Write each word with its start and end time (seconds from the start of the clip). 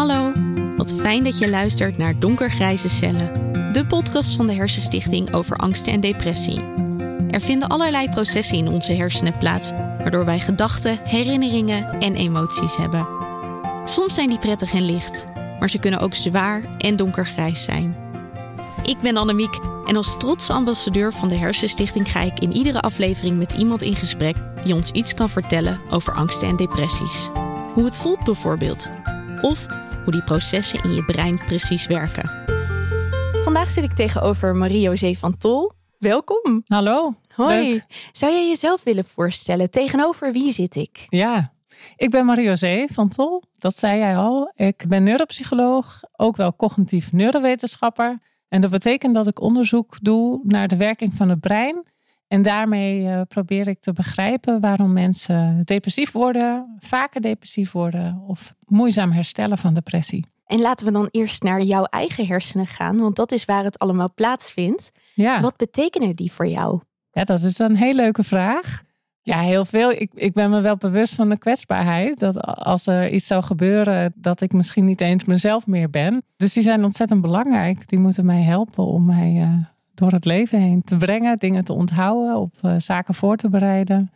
Hallo, 0.00 0.32
wat 0.76 0.92
fijn 0.92 1.24
dat 1.24 1.38
je 1.38 1.50
luistert 1.50 1.96
naar 1.96 2.18
Donkergrijze 2.18 2.88
Cellen, 2.88 3.52
de 3.72 3.86
podcast 3.86 4.36
van 4.36 4.46
de 4.46 4.54
Hersenstichting 4.54 5.34
over 5.34 5.56
angsten 5.56 5.92
en 5.92 6.00
depressie. 6.00 6.60
Er 7.30 7.40
vinden 7.40 7.68
allerlei 7.68 8.08
processen 8.08 8.56
in 8.56 8.68
onze 8.68 8.92
hersenen 8.92 9.38
plaats, 9.38 9.70
waardoor 9.70 10.24
wij 10.24 10.40
gedachten, 10.40 10.98
herinneringen 11.04 12.00
en 12.00 12.14
emoties 12.14 12.76
hebben. 12.76 13.08
Soms 13.84 14.14
zijn 14.14 14.28
die 14.28 14.38
prettig 14.38 14.72
en 14.72 14.84
licht, 14.84 15.24
maar 15.58 15.70
ze 15.70 15.78
kunnen 15.78 16.00
ook 16.00 16.14
zwaar 16.14 16.64
en 16.78 16.96
donkergrijs 16.96 17.62
zijn. 17.62 17.96
Ik 18.82 19.00
ben 19.00 19.16
Annemiek 19.16 19.58
en 19.84 19.96
als 19.96 20.18
trotse 20.18 20.52
ambassadeur 20.52 21.12
van 21.12 21.28
de 21.28 21.36
Hersenstichting 21.36 22.10
ga 22.10 22.20
ik 22.20 22.38
in 22.38 22.52
iedere 22.52 22.80
aflevering 22.80 23.38
met 23.38 23.52
iemand 23.52 23.82
in 23.82 23.96
gesprek 23.96 24.36
die 24.64 24.74
ons 24.74 24.90
iets 24.90 25.14
kan 25.14 25.28
vertellen 25.28 25.80
over 25.90 26.12
angsten 26.12 26.48
en 26.48 26.56
depressies. 26.56 27.30
Hoe 27.74 27.84
het 27.84 27.96
voelt 27.96 28.24
bijvoorbeeld. 28.24 28.90
Of 29.40 29.66
hoe 30.02 30.12
die 30.12 30.22
processen 30.22 30.82
in 30.82 30.94
je 30.94 31.04
brein 31.04 31.38
precies 31.38 31.86
werken. 31.86 32.30
Vandaag 33.42 33.70
zit 33.70 33.84
ik 33.84 33.92
tegenover 33.92 34.56
Marie-José 34.56 35.14
van 35.14 35.36
Tol. 35.36 35.72
Welkom. 35.98 36.62
Hallo. 36.66 37.14
Hoi. 37.34 37.70
Leuk. 37.70 37.84
Zou 38.12 38.32
jij 38.32 38.48
jezelf 38.48 38.84
willen 38.84 39.04
voorstellen? 39.04 39.70
Tegenover 39.70 40.32
wie 40.32 40.52
zit 40.52 40.74
ik? 40.74 41.06
Ja, 41.08 41.52
ik 41.96 42.10
ben 42.10 42.24
Marie-José 42.24 42.86
van 42.92 43.08
Tol. 43.08 43.42
Dat 43.58 43.76
zei 43.76 43.98
jij 43.98 44.16
al. 44.16 44.52
Ik 44.54 44.84
ben 44.88 45.02
neuropsycholoog, 45.02 46.00
ook 46.16 46.36
wel 46.36 46.56
cognitief 46.56 47.12
neurowetenschapper. 47.12 48.18
En 48.48 48.60
dat 48.60 48.70
betekent 48.70 49.14
dat 49.14 49.26
ik 49.26 49.40
onderzoek 49.40 49.96
doe 50.02 50.40
naar 50.42 50.68
de 50.68 50.76
werking 50.76 51.14
van 51.14 51.28
het 51.28 51.40
brein. 51.40 51.86
En 52.30 52.42
daarmee 52.42 53.02
uh, 53.02 53.20
probeer 53.28 53.68
ik 53.68 53.80
te 53.80 53.92
begrijpen 53.92 54.60
waarom 54.60 54.92
mensen 54.92 55.62
depressief 55.64 56.12
worden, 56.12 56.76
vaker 56.78 57.20
depressief 57.20 57.72
worden 57.72 58.22
of 58.26 58.54
moeizaam 58.66 59.12
herstellen 59.12 59.58
van 59.58 59.74
depressie. 59.74 60.26
En 60.46 60.60
laten 60.60 60.86
we 60.86 60.92
dan 60.92 61.08
eerst 61.10 61.42
naar 61.42 61.62
jouw 61.62 61.84
eigen 61.84 62.26
hersenen 62.26 62.66
gaan, 62.66 62.98
want 62.98 63.16
dat 63.16 63.32
is 63.32 63.44
waar 63.44 63.64
het 63.64 63.78
allemaal 63.78 64.12
plaatsvindt. 64.14 64.92
Ja. 65.14 65.40
Wat 65.40 65.56
betekenen 65.56 66.16
die 66.16 66.32
voor 66.32 66.46
jou? 66.46 66.80
Ja, 67.12 67.24
dat 67.24 67.42
is 67.42 67.58
een 67.58 67.76
hele 67.76 68.02
leuke 68.02 68.22
vraag. 68.22 68.82
Ja, 69.22 69.38
heel 69.38 69.64
veel. 69.64 69.90
Ik, 69.90 70.10
ik 70.14 70.32
ben 70.32 70.50
me 70.50 70.60
wel 70.60 70.76
bewust 70.76 71.14
van 71.14 71.28
de 71.28 71.38
kwetsbaarheid. 71.38 72.18
Dat 72.18 72.40
als 72.42 72.86
er 72.86 73.12
iets 73.12 73.26
zou 73.26 73.42
gebeuren, 73.42 74.12
dat 74.14 74.40
ik 74.40 74.52
misschien 74.52 74.84
niet 74.84 75.00
eens 75.00 75.24
mezelf 75.24 75.66
meer 75.66 75.90
ben. 75.90 76.22
Dus 76.36 76.52
die 76.52 76.62
zijn 76.62 76.84
ontzettend 76.84 77.20
belangrijk. 77.20 77.88
Die 77.88 77.98
moeten 77.98 78.26
mij 78.26 78.42
helpen 78.42 78.84
om 78.84 79.04
mij 79.04 79.32
uh, 79.40 79.64
door 80.00 80.12
het 80.12 80.24
leven 80.24 80.58
heen 80.58 80.82
te 80.82 80.96
brengen, 80.96 81.38
dingen 81.38 81.64
te 81.64 81.72
onthouden, 81.72 82.36
op 82.36 82.54
uh, 82.62 82.74
zaken 82.76 83.14
voor 83.14 83.36
te 83.36 83.48
bereiden. 83.48 84.10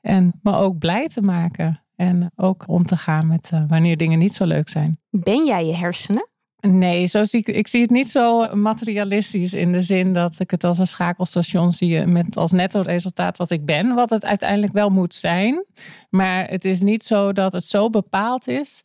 En 0.00 0.32
me 0.42 0.52
ook 0.52 0.78
blij 0.78 1.08
te 1.08 1.22
maken. 1.22 1.82
En 1.96 2.30
ook 2.36 2.64
om 2.66 2.84
te 2.84 2.96
gaan 2.96 3.26
met 3.26 3.50
uh, 3.54 3.62
wanneer 3.68 3.96
dingen 3.96 4.18
niet 4.18 4.34
zo 4.34 4.44
leuk 4.44 4.68
zijn. 4.68 4.98
Ben 5.10 5.46
jij 5.46 5.66
je 5.66 5.74
hersenen? 5.74 6.28
Nee, 6.60 7.06
zo 7.06 7.24
zie 7.24 7.40
ik, 7.40 7.48
ik 7.48 7.68
zie 7.68 7.80
het 7.80 7.90
niet 7.90 8.08
zo 8.08 8.54
materialistisch 8.56 9.54
in 9.54 9.72
de 9.72 9.82
zin 9.82 10.12
dat 10.12 10.40
ik 10.40 10.50
het 10.50 10.64
als 10.64 10.78
een 10.78 10.86
schakelstation 10.86 11.72
zie 11.72 12.06
met 12.06 12.36
als 12.36 12.52
netto 12.52 12.80
resultaat 12.80 13.36
wat 13.36 13.50
ik 13.50 13.64
ben, 13.64 13.94
wat 13.94 14.10
het 14.10 14.24
uiteindelijk 14.24 14.72
wel 14.72 14.88
moet 14.88 15.14
zijn. 15.14 15.64
Maar 16.10 16.48
het 16.48 16.64
is 16.64 16.82
niet 16.82 17.02
zo 17.02 17.32
dat 17.32 17.52
het 17.52 17.64
zo 17.64 17.90
bepaald 17.90 18.48
is 18.48 18.82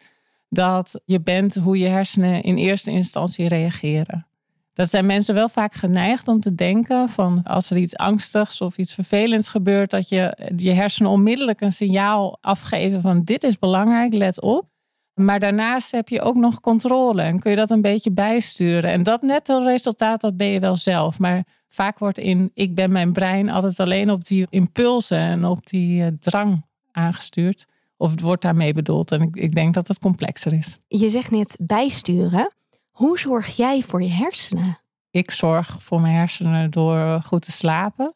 dat 0.50 1.02
je 1.06 1.22
bent 1.22 1.56
hoe 1.56 1.78
je 1.78 1.88
hersenen 1.88 2.44
in 2.44 2.58
eerste 2.58 2.92
instantie 2.92 3.48
reageren. 3.48 4.26
Dat 4.74 4.90
zijn 4.90 5.06
mensen 5.06 5.36
wel 5.36 5.50
vaak 5.50 5.74
geneigd 5.74 6.28
om 6.28 6.40
te 6.40 6.56
denken 6.56 7.10
van 7.10 7.44
als 7.44 7.70
er 7.70 7.78
iets 7.78 7.96
angstigs 7.96 8.62
of 8.62 8.78
iets 8.78 8.94
vervelends 8.94 9.48
gebeurt, 9.48 9.92
dat 9.92 10.10
je 10.10 10.52
je 10.56 10.72
hersenen 10.72 11.12
onmiddellijk 11.12 11.62
een 11.62 11.72
signaal 11.72 12.38
afgeven 12.42 13.02
van 13.02 13.24
dit 13.24 13.44
is 13.44 13.60
belangrijk, 13.60 14.14
let 14.14 14.42
op. 14.42 14.72
Maar 15.14 15.40
daarnaast 15.40 15.92
heb 15.92 16.10
je 16.10 16.22
ook 16.22 16.36
nog 16.36 16.60
controle 16.60 17.22
en 17.22 17.40
kun 17.40 17.52
je 17.52 17.58
dat 17.58 17.72
een 17.72 17.82
beetje 17.82 18.12
bijsturen. 18.12 18.92
En 18.92 19.04
dat 19.04 19.22
netto 19.22 19.58
resultaat, 19.58 20.22
dat 20.22 20.38
ben 20.38 20.48
je 20.48 20.60
wel 20.60 20.78
zelf. 20.78 21.20
Maar 21.20 21.44
vaak 21.68 22.00
wordt 22.00 22.18
in 22.18 22.52
ik 22.54 22.76
ben 22.76 22.92
mijn 22.92 23.14
brein 23.14 23.50
altijd 23.50 23.80
alleen 23.80 24.12
op 24.12 24.26
die 24.26 24.48
impulsen 24.50 25.18
en 25.18 25.46
op 25.46 25.68
die 25.68 26.02
uh, 26.02 26.08
drang 26.20 26.66
aangestuurd. 26.92 27.66
Of 27.98 28.12
het 28.12 28.22
wordt 28.22 28.42
daarmee 28.42 28.74
bedoeld. 28.74 29.12
En 29.12 29.22
ik, 29.22 29.36
ik 29.36 29.56
denk 29.56 29.74
dat 29.74 29.88
het 29.88 30.00
complexer 30.00 30.54
is. 30.54 30.80
Je 30.88 31.10
zegt 31.10 31.32
net 31.32 31.58
bijsturen. 31.62 32.52
Hoe 32.94 33.20
zorg 33.20 33.56
jij 33.56 33.82
voor 33.82 34.02
je 34.02 34.10
hersenen? 34.10 34.80
Ik 35.10 35.32
zorg 35.32 35.76
voor 35.80 36.02
mijn 36.02 36.16
hersenen 36.16 36.72
door 36.72 37.22
goed 37.22 37.42
te 37.42 37.52
slapen, 37.52 38.16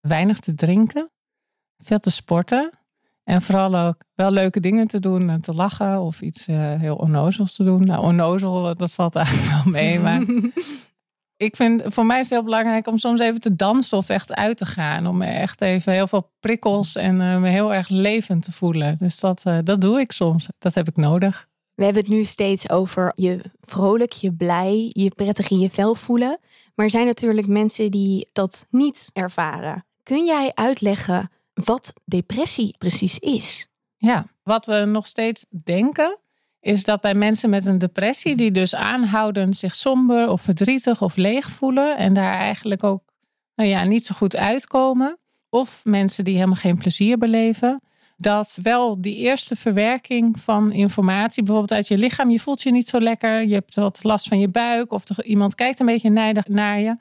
weinig 0.00 0.38
te 0.38 0.54
drinken, 0.54 1.10
veel 1.78 1.98
te 1.98 2.10
sporten. 2.10 2.70
En 3.24 3.42
vooral 3.42 3.76
ook 3.76 4.04
wel 4.14 4.30
leuke 4.30 4.60
dingen 4.60 4.86
te 4.86 5.00
doen 5.00 5.30
en 5.30 5.40
te 5.40 5.52
lachen 5.52 6.00
of 6.00 6.20
iets 6.20 6.48
uh, 6.48 6.74
heel 6.74 6.96
onnozels 6.96 7.54
te 7.54 7.64
doen. 7.64 7.84
Nou, 7.84 8.02
onnozel, 8.02 8.76
dat 8.76 8.92
valt 8.92 9.14
eigenlijk 9.26 9.48
wel 9.48 9.72
mee. 9.72 10.00
Maar 10.00 10.22
ik 11.46 11.56
vind, 11.56 11.82
voor 11.86 12.06
mij 12.06 12.20
is 12.20 12.24
het 12.24 12.34
heel 12.34 12.44
belangrijk 12.44 12.86
om 12.86 12.98
soms 12.98 13.20
even 13.20 13.40
te 13.40 13.56
dansen 13.56 13.98
of 13.98 14.08
echt 14.08 14.34
uit 14.34 14.56
te 14.56 14.66
gaan. 14.66 15.06
Om 15.06 15.22
echt 15.22 15.60
even 15.60 15.92
heel 15.92 16.06
veel 16.06 16.32
prikkels 16.40 16.96
en 16.96 17.20
uh, 17.20 17.38
me 17.38 17.48
heel 17.48 17.74
erg 17.74 17.88
levend 17.88 18.44
te 18.44 18.52
voelen. 18.52 18.96
Dus 18.96 19.20
dat, 19.20 19.42
uh, 19.46 19.58
dat 19.64 19.80
doe 19.80 20.00
ik 20.00 20.12
soms. 20.12 20.48
Dat 20.58 20.74
heb 20.74 20.88
ik 20.88 20.96
nodig. 20.96 21.48
We 21.76 21.84
hebben 21.84 22.02
het 22.02 22.12
nu 22.12 22.24
steeds 22.24 22.70
over 22.70 23.12
je 23.14 23.40
vrolijk, 23.60 24.12
je 24.12 24.32
blij, 24.32 24.90
je 24.92 25.10
prettig 25.10 25.50
in 25.50 25.58
je 25.58 25.70
vel 25.70 25.94
voelen. 25.94 26.38
Maar 26.74 26.84
er 26.84 26.90
zijn 26.90 27.06
natuurlijk 27.06 27.46
mensen 27.46 27.90
die 27.90 28.28
dat 28.32 28.66
niet 28.70 29.10
ervaren. 29.12 29.86
Kun 30.02 30.24
jij 30.24 30.50
uitleggen 30.54 31.30
wat 31.54 31.92
depressie 32.04 32.74
precies 32.78 33.18
is? 33.18 33.68
Ja, 33.96 34.26
wat 34.42 34.66
we 34.66 34.84
nog 34.84 35.06
steeds 35.06 35.46
denken 35.64 36.18
is 36.60 36.84
dat 36.84 37.00
bij 37.00 37.14
mensen 37.14 37.50
met 37.50 37.66
een 37.66 37.78
depressie 37.78 38.36
die 38.36 38.50
dus 38.50 38.74
aanhouden 38.74 39.54
zich 39.54 39.74
somber 39.74 40.28
of 40.28 40.42
verdrietig 40.42 41.02
of 41.02 41.16
leeg 41.16 41.50
voelen 41.50 41.96
en 41.96 42.14
daar 42.14 42.34
eigenlijk 42.34 42.84
ook 42.84 43.02
nou 43.54 43.68
ja, 43.68 43.84
niet 43.84 44.06
zo 44.06 44.14
goed 44.14 44.36
uitkomen, 44.36 45.18
of 45.48 45.84
mensen 45.84 46.24
die 46.24 46.34
helemaal 46.34 46.56
geen 46.56 46.78
plezier 46.78 47.18
beleven, 47.18 47.80
dat 48.16 48.58
wel 48.62 49.00
die 49.00 49.16
eerste 49.16 49.56
verwerking 49.56 50.40
van 50.40 50.72
informatie, 50.72 51.42
bijvoorbeeld 51.42 51.78
uit 51.78 51.88
je 51.88 51.96
lichaam, 51.96 52.30
je 52.30 52.40
voelt 52.40 52.62
je 52.62 52.70
niet 52.70 52.88
zo 52.88 53.00
lekker, 53.00 53.46
je 53.46 53.54
hebt 53.54 53.74
wat 53.74 54.04
last 54.04 54.28
van 54.28 54.38
je 54.38 54.48
buik 54.48 54.92
of 54.92 55.18
iemand 55.18 55.54
kijkt 55.54 55.80
een 55.80 55.86
beetje 55.86 56.10
nijdig 56.10 56.48
naar 56.48 56.80
je, 56.80 56.96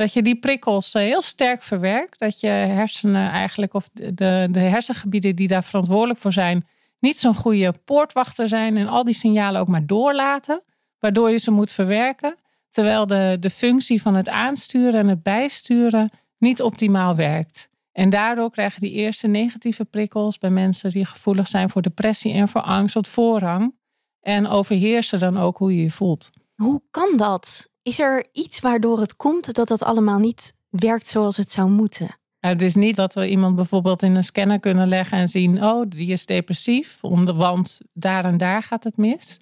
dat 0.00 0.12
je 0.12 0.22
die 0.22 0.38
prikkels 0.38 0.92
heel 0.92 1.22
sterk 1.22 1.62
verwerkt. 1.62 2.18
Dat 2.18 2.40
je 2.40 2.46
hersenen 2.46 3.30
eigenlijk, 3.30 3.74
of 3.74 3.88
de, 3.92 4.48
de 4.50 4.60
hersengebieden 4.60 5.36
die 5.36 5.48
daar 5.48 5.64
verantwoordelijk 5.64 6.18
voor 6.18 6.32
zijn, 6.32 6.66
niet 7.00 7.18
zo'n 7.18 7.34
goede 7.34 7.74
poortwachter 7.84 8.48
zijn 8.48 8.76
en 8.76 8.88
al 8.88 9.04
die 9.04 9.14
signalen 9.14 9.60
ook 9.60 9.68
maar 9.68 9.86
doorlaten, 9.86 10.62
waardoor 10.98 11.30
je 11.30 11.38
ze 11.38 11.50
moet 11.50 11.72
verwerken. 11.72 12.34
Terwijl 12.68 13.06
de, 13.06 13.36
de 13.40 13.50
functie 13.50 14.02
van 14.02 14.14
het 14.14 14.28
aansturen 14.28 15.00
en 15.00 15.08
het 15.08 15.22
bijsturen 15.22 16.10
niet 16.38 16.62
optimaal 16.62 17.16
werkt. 17.16 17.69
En 18.00 18.10
daardoor 18.10 18.50
krijgen 18.50 18.80
die 18.80 18.90
eerste 18.90 19.26
negatieve 19.26 19.84
prikkels 19.84 20.38
bij 20.38 20.50
mensen 20.50 20.90
die 20.90 21.04
gevoelig 21.04 21.48
zijn 21.48 21.70
voor 21.70 21.82
depressie 21.82 22.32
en 22.32 22.48
voor 22.48 22.60
angst 22.60 22.94
wat 22.94 23.08
voorrang. 23.08 23.74
En 24.20 24.46
overheersen 24.46 25.18
dan 25.18 25.38
ook 25.38 25.58
hoe 25.58 25.76
je 25.76 25.82
je 25.82 25.90
voelt. 25.90 26.30
Hoe 26.54 26.82
kan 26.90 27.16
dat? 27.16 27.68
Is 27.82 27.98
er 27.98 28.26
iets 28.32 28.60
waardoor 28.60 29.00
het 29.00 29.16
komt 29.16 29.54
dat 29.54 29.68
dat 29.68 29.82
allemaal 29.82 30.18
niet 30.18 30.54
werkt 30.68 31.06
zoals 31.06 31.36
het 31.36 31.50
zou 31.50 31.70
moeten? 31.70 32.18
Nou, 32.40 32.54
het 32.54 32.62
is 32.62 32.74
niet 32.74 32.96
dat 32.96 33.14
we 33.14 33.28
iemand 33.28 33.56
bijvoorbeeld 33.56 34.02
in 34.02 34.16
een 34.16 34.24
scanner 34.24 34.60
kunnen 34.60 34.88
leggen 34.88 35.18
en 35.18 35.28
zien, 35.28 35.64
oh, 35.64 35.84
die 35.88 36.12
is 36.12 36.26
depressief, 36.26 36.98
want 37.00 37.78
daar 37.92 38.24
en 38.24 38.38
daar 38.38 38.62
gaat 38.62 38.84
het 38.84 38.96
mis. 38.96 39.38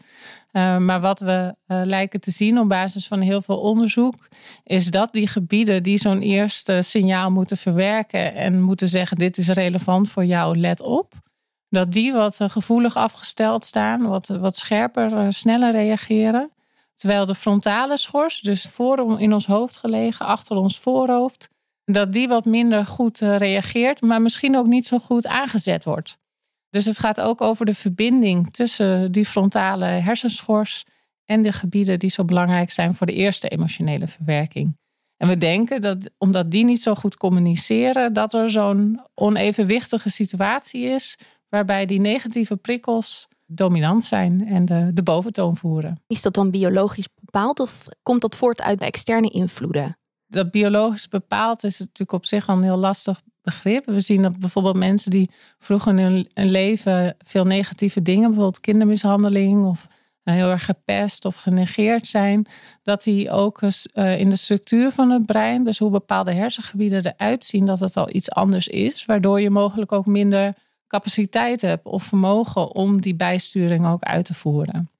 Uh, 0.52 0.76
maar 0.76 1.00
wat 1.00 1.20
we 1.20 1.54
uh, 1.66 1.80
lijken 1.84 2.20
te 2.20 2.30
zien 2.30 2.58
op 2.58 2.68
basis 2.68 3.06
van 3.06 3.20
heel 3.20 3.42
veel 3.42 3.60
onderzoek, 3.60 4.28
is 4.64 4.86
dat 4.90 5.12
die 5.12 5.26
gebieden 5.26 5.82
die 5.82 5.98
zo'n 5.98 6.20
eerste 6.20 6.82
signaal 6.82 7.30
moeten 7.30 7.56
verwerken 7.56 8.34
en 8.34 8.60
moeten 8.60 8.88
zeggen, 8.88 9.16
dit 9.16 9.38
is 9.38 9.48
relevant 9.48 10.10
voor 10.10 10.24
jou, 10.24 10.58
let 10.58 10.80
op. 10.80 11.12
Dat 11.68 11.92
die 11.92 12.12
wat 12.12 12.40
uh, 12.40 12.48
gevoelig 12.48 12.96
afgesteld 12.96 13.64
staan, 13.64 14.06
wat, 14.06 14.26
wat 14.26 14.56
scherper, 14.56 15.32
sneller 15.32 15.72
reageren. 15.72 16.50
Terwijl 16.94 17.26
de 17.26 17.34
frontale 17.34 17.98
schors, 17.98 18.40
dus 18.40 18.62
voor 18.62 19.20
in 19.20 19.32
ons 19.32 19.46
hoofd 19.46 19.76
gelegen, 19.76 20.26
achter 20.26 20.56
ons 20.56 20.78
voorhoofd, 20.78 21.50
dat 21.84 22.12
die 22.12 22.28
wat 22.28 22.44
minder 22.44 22.86
goed 22.86 23.18
reageert, 23.18 24.02
maar 24.02 24.22
misschien 24.22 24.56
ook 24.56 24.66
niet 24.66 24.86
zo 24.86 24.98
goed 24.98 25.26
aangezet 25.26 25.84
wordt. 25.84 26.18
Dus 26.70 26.84
het 26.84 26.98
gaat 26.98 27.20
ook 27.20 27.40
over 27.40 27.66
de 27.66 27.74
verbinding 27.74 28.50
tussen 28.50 29.12
die 29.12 29.24
frontale 29.24 29.84
hersenschors 29.84 30.84
en 31.24 31.42
de 31.42 31.52
gebieden 31.52 31.98
die 31.98 32.10
zo 32.10 32.24
belangrijk 32.24 32.70
zijn 32.70 32.94
voor 32.94 33.06
de 33.06 33.12
eerste 33.12 33.48
emotionele 33.48 34.06
verwerking. 34.06 34.76
En 35.16 35.28
we 35.28 35.36
denken 35.36 35.80
dat 35.80 36.10
omdat 36.18 36.50
die 36.50 36.64
niet 36.64 36.82
zo 36.82 36.94
goed 36.94 37.16
communiceren, 37.16 38.12
dat 38.12 38.34
er 38.34 38.50
zo'n 38.50 39.00
onevenwichtige 39.14 40.10
situatie 40.10 40.82
is 40.82 41.16
waarbij 41.48 41.86
die 41.86 42.00
negatieve 42.00 42.56
prikkels 42.56 43.28
dominant 43.46 44.04
zijn 44.04 44.46
en 44.46 44.64
de, 44.64 44.90
de 44.94 45.02
boventoon 45.02 45.56
voeren. 45.56 46.02
Is 46.06 46.22
dat 46.22 46.34
dan 46.34 46.50
biologisch 46.50 47.08
bepaald 47.14 47.60
of 47.60 47.86
komt 48.02 48.20
dat 48.20 48.36
voort 48.36 48.62
uit 48.62 48.78
bij 48.78 48.88
externe 48.88 49.30
invloeden? 49.30 49.98
Dat 50.26 50.50
biologisch 50.50 51.08
bepaald 51.08 51.64
is 51.64 51.78
natuurlijk 51.78 52.12
op 52.12 52.26
zich 52.26 52.48
al 52.48 52.56
een 52.56 52.62
heel 52.62 52.76
lastig 52.76 53.22
begrip. 53.48 53.86
We 53.86 54.00
zien 54.00 54.22
dat 54.22 54.38
bijvoorbeeld 54.38 54.76
mensen 54.76 55.10
die 55.10 55.30
vroeger 55.58 55.98
in 55.98 56.26
hun 56.34 56.50
leven 56.50 57.16
veel 57.18 57.44
negatieve 57.44 58.02
dingen, 58.02 58.26
bijvoorbeeld 58.26 58.60
kindermishandeling 58.60 59.64
of 59.64 59.86
heel 60.34 60.50
erg 60.50 60.64
gepest 60.64 61.24
of 61.24 61.36
genegeerd 61.36 62.06
zijn, 62.06 62.46
dat 62.82 63.02
die 63.02 63.30
ook 63.30 63.62
uh, 63.62 64.20
in 64.20 64.30
de 64.30 64.36
structuur 64.36 64.90
van 64.92 65.10
het 65.10 65.26
brein, 65.26 65.64
dus 65.64 65.78
hoe 65.78 65.90
bepaalde 65.90 66.32
hersengebieden 66.32 67.06
eruit 67.06 67.44
zien, 67.44 67.66
dat 67.66 67.80
het 67.80 67.96
al 67.96 68.14
iets 68.14 68.30
anders 68.30 68.68
is, 68.68 69.04
waardoor 69.04 69.40
je 69.40 69.50
mogelijk 69.50 69.92
ook 69.92 70.06
minder 70.06 70.54
capaciteit 70.86 71.60
hebt 71.60 71.86
of 71.86 72.02
vermogen 72.02 72.74
om 72.74 73.00
die 73.00 73.14
bijsturing 73.14 73.86
ook 73.86 74.02
uit 74.02 74.24
te 74.24 74.34
voeren. 74.34 74.90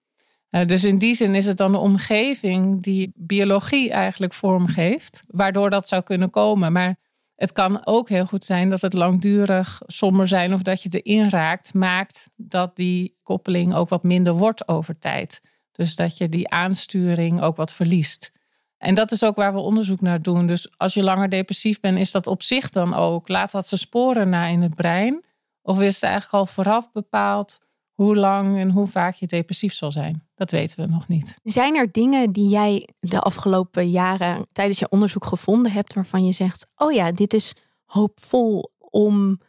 Uh, 0.51 0.67
dus 0.67 0.85
in 0.85 0.99
die 0.99 1.15
zin 1.15 1.35
is 1.35 1.47
het 1.47 1.57
dan 1.57 1.73
de 1.73 1.79
omgeving 1.79 2.83
die 2.83 3.13
biologie 3.15 3.91
eigenlijk 3.91 4.35
vormgeeft, 4.35 5.21
waardoor 5.31 5.71
dat 5.71 5.89
zou 5.89 6.03
kunnen 6.03 6.31
komen. 6.31 6.73
Maar 6.73 6.97
het 7.39 7.53
kan 7.53 7.87
ook 7.87 8.09
heel 8.09 8.27
goed 8.27 8.45
zijn 8.45 8.71
dat 8.71 8.81
het 8.81 8.93
langdurig 8.93 9.83
somber 9.87 10.29
zijn 10.29 10.55
of 10.55 10.63
dat 10.63 10.83
je 10.83 10.89
erin 10.89 11.31
raakt, 11.31 11.75
maakt 11.75 12.31
dat 12.37 12.77
die 12.77 13.19
koppeling 13.23 13.75
ook 13.75 13.89
wat 13.89 14.03
minder 14.03 14.37
wordt 14.37 14.69
over 14.69 14.99
tijd. 14.99 15.41
Dus 15.73 15.95
dat 15.95 16.17
je 16.17 16.29
die 16.29 16.49
aansturing 16.49 17.41
ook 17.41 17.57
wat 17.57 17.73
verliest. 17.73 18.33
En 18.79 18.95
dat 18.95 19.13
is 19.13 19.25
ook 19.25 19.37
waar 19.37 19.53
we 19.53 19.59
onderzoek 19.59 20.01
naar 20.01 20.23
doen. 20.23 20.47
Dus 20.47 20.79
als 20.79 20.95
je 20.95 21.03
langer 21.03 21.29
depressief 21.29 21.81
bent, 21.81 21.97
is 21.97 22.11
dat 22.11 22.27
op 22.27 22.43
zich 22.43 22.71
dan 22.71 22.95
ook, 22.95 23.29
laat 23.29 23.51
dat 23.51 23.69
zijn 23.69 23.81
sporen 23.81 24.29
na 24.29 24.47
in 24.47 24.63
het 24.63 24.75
brein? 24.75 25.25
Of 25.63 25.81
is 25.81 25.95
het 25.95 26.03
eigenlijk 26.05 26.35
al 26.35 26.47
vooraf 26.47 26.93
bepaald 26.93 27.61
hoe 28.03 28.17
lang 28.17 28.59
en 28.59 28.71
hoe 28.71 28.87
vaak 28.87 29.15
je 29.15 29.27
depressief 29.27 29.75
zal 29.75 29.93
zijn? 29.93 30.23
Dat 30.35 30.51
weten 30.51 30.81
we 30.81 30.93
nog 30.93 31.09
niet. 31.09 31.39
Zijn 31.45 31.77
er 31.77 31.93
dingen 31.93 32.33
die 32.33 32.49
jij 32.49 32.89
de 33.01 33.21
afgelopen 33.21 33.91
jaren 33.91 34.47
tijdens 34.53 34.79
je 34.79 34.89
onderzoek 34.89 35.25
gevonden 35.25 35.73
hebt 35.73 35.95
waarvan 35.95 36.25
je 36.25 36.33
zegt: 36.33 36.73
Oh 36.77 36.93
ja, 36.93 37.13
dit 37.13 37.35
is 37.35 37.55
hoopvol 37.85 38.73
om 38.79 39.41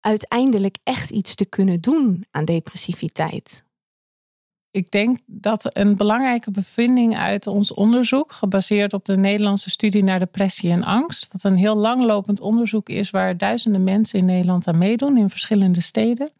uiteindelijk 0.00 0.78
echt 0.82 1.10
iets 1.10 1.34
te 1.34 1.46
kunnen 1.46 1.80
doen 1.80 2.24
aan 2.30 2.44
depressiviteit? 2.44 3.64
Ik 4.70 4.90
denk 4.90 5.18
dat 5.26 5.76
een 5.76 5.96
belangrijke 5.96 6.50
bevinding 6.50 7.16
uit 7.16 7.46
ons 7.46 7.74
onderzoek, 7.74 8.32
gebaseerd 8.32 8.92
op 8.92 9.04
de 9.04 9.16
Nederlandse 9.16 9.70
studie 9.70 10.04
naar 10.04 10.18
depressie 10.18 10.70
en 10.70 10.84
angst, 10.84 11.32
wat 11.32 11.44
een 11.44 11.56
heel 11.56 11.76
langlopend 11.76 12.40
onderzoek 12.40 12.88
is 12.88 13.10
waar 13.10 13.36
duizenden 13.36 13.84
mensen 13.84 14.18
in 14.18 14.24
Nederland 14.24 14.66
aan 14.66 14.78
meedoen 14.78 15.16
in 15.16 15.28
verschillende 15.28 15.80
steden. 15.80 16.32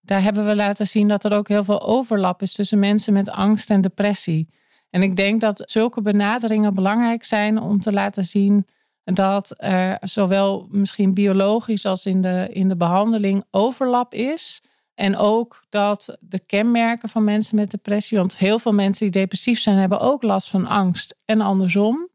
Daar 0.00 0.22
hebben 0.22 0.46
we 0.46 0.54
laten 0.54 0.86
zien 0.86 1.08
dat 1.08 1.24
er 1.24 1.32
ook 1.32 1.48
heel 1.48 1.64
veel 1.64 1.82
overlap 1.82 2.42
is 2.42 2.52
tussen 2.52 2.78
mensen 2.78 3.12
met 3.12 3.30
angst 3.30 3.70
en 3.70 3.80
depressie. 3.80 4.48
En 4.90 5.02
ik 5.02 5.16
denk 5.16 5.40
dat 5.40 5.62
zulke 5.64 6.02
benaderingen 6.02 6.74
belangrijk 6.74 7.24
zijn 7.24 7.60
om 7.60 7.80
te 7.80 7.92
laten 7.92 8.24
zien 8.24 8.66
dat 9.04 9.54
er 9.56 9.98
zowel 10.00 10.66
misschien 10.70 11.14
biologisch 11.14 11.86
als 11.86 12.06
in 12.06 12.22
de, 12.22 12.48
in 12.52 12.68
de 12.68 12.76
behandeling 12.76 13.44
overlap 13.50 14.14
is. 14.14 14.62
En 14.94 15.16
ook 15.16 15.64
dat 15.68 16.16
de 16.20 16.38
kenmerken 16.38 17.08
van 17.08 17.24
mensen 17.24 17.56
met 17.56 17.70
depressie, 17.70 18.18
want 18.18 18.36
heel 18.36 18.58
veel 18.58 18.72
mensen 18.72 19.10
die 19.10 19.20
depressief 19.20 19.60
zijn, 19.60 19.76
hebben 19.76 20.00
ook 20.00 20.22
last 20.22 20.48
van 20.48 20.66
angst 20.66 21.14
en 21.24 21.40
andersom. 21.40 22.08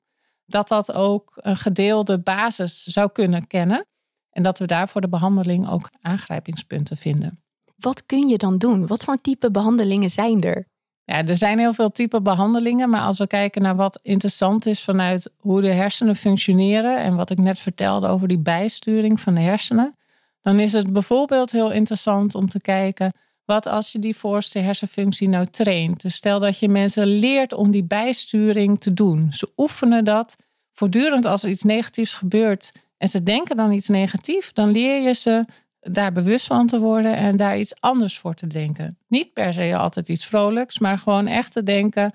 Dat 0.45 0.67
dat 0.67 0.93
ook 0.93 1.31
een 1.35 1.57
gedeelde 1.57 2.19
basis 2.19 2.83
zou 2.83 3.11
kunnen 3.11 3.47
kennen. 3.47 3.85
En 4.29 4.43
dat 4.43 4.59
we 4.59 4.65
daarvoor 4.65 5.01
de 5.01 5.09
behandeling 5.09 5.69
ook 5.69 5.89
aangrijpingspunten 6.01 6.97
vinden. 6.97 7.44
Wat 7.85 8.05
kun 8.05 8.27
je 8.27 8.37
dan 8.37 8.57
doen? 8.57 8.87
Wat 8.87 9.03
voor 9.03 9.21
type 9.21 9.51
behandelingen 9.51 10.09
zijn 10.09 10.43
er? 10.43 10.67
Ja, 11.03 11.25
er 11.25 11.35
zijn 11.35 11.59
heel 11.59 11.73
veel 11.73 11.91
type 11.91 12.21
behandelingen, 12.21 12.89
maar 12.89 13.01
als 13.01 13.17
we 13.17 13.27
kijken 13.27 13.61
naar 13.61 13.75
wat 13.75 13.99
interessant 14.01 14.65
is 14.65 14.83
vanuit 14.83 15.31
hoe 15.37 15.61
de 15.61 15.71
hersenen 15.71 16.15
functioneren 16.15 16.97
en 16.97 17.15
wat 17.15 17.29
ik 17.29 17.37
net 17.37 17.59
vertelde 17.59 18.07
over 18.07 18.27
die 18.27 18.37
bijsturing 18.37 19.19
van 19.19 19.35
de 19.35 19.41
hersenen, 19.41 19.95
dan 20.41 20.59
is 20.59 20.73
het 20.73 20.93
bijvoorbeeld 20.93 21.51
heel 21.51 21.71
interessant 21.71 22.35
om 22.35 22.49
te 22.49 22.61
kijken 22.61 23.13
wat 23.45 23.67
als 23.67 23.91
je 23.91 23.99
die 23.99 24.15
voorste 24.15 24.59
hersenfunctie 24.59 25.29
nou 25.29 25.45
traint. 25.45 26.01
Dus 26.01 26.15
stel 26.15 26.39
dat 26.39 26.59
je 26.59 26.69
mensen 26.69 27.07
leert 27.07 27.53
om 27.53 27.71
die 27.71 27.83
bijsturing 27.83 28.79
te 28.79 28.93
doen. 28.93 29.27
Ze 29.31 29.51
oefenen 29.57 30.03
dat 30.03 30.35
voortdurend 30.71 31.25
als 31.25 31.43
er 31.43 31.49
iets 31.49 31.63
negatiefs 31.63 32.13
gebeurt 32.13 32.71
en 32.97 33.07
ze 33.07 33.23
denken 33.23 33.57
dan 33.57 33.71
iets 33.71 33.87
negatiefs, 33.87 34.53
dan 34.53 34.71
leer 34.71 35.01
je 35.01 35.13
ze 35.13 35.45
daar 35.91 36.11
bewust 36.11 36.45
van 36.47 36.67
te 36.67 36.79
worden 36.79 37.15
en 37.15 37.35
daar 37.35 37.57
iets 37.57 37.81
anders 37.81 38.19
voor 38.19 38.33
te 38.33 38.47
denken. 38.47 38.97
Niet 39.07 39.33
per 39.33 39.53
se 39.53 39.77
altijd 39.77 40.09
iets 40.09 40.25
vrolijks, 40.25 40.79
maar 40.79 40.97
gewoon 40.97 41.27
echt 41.27 41.53
te 41.53 41.63
denken. 41.63 42.13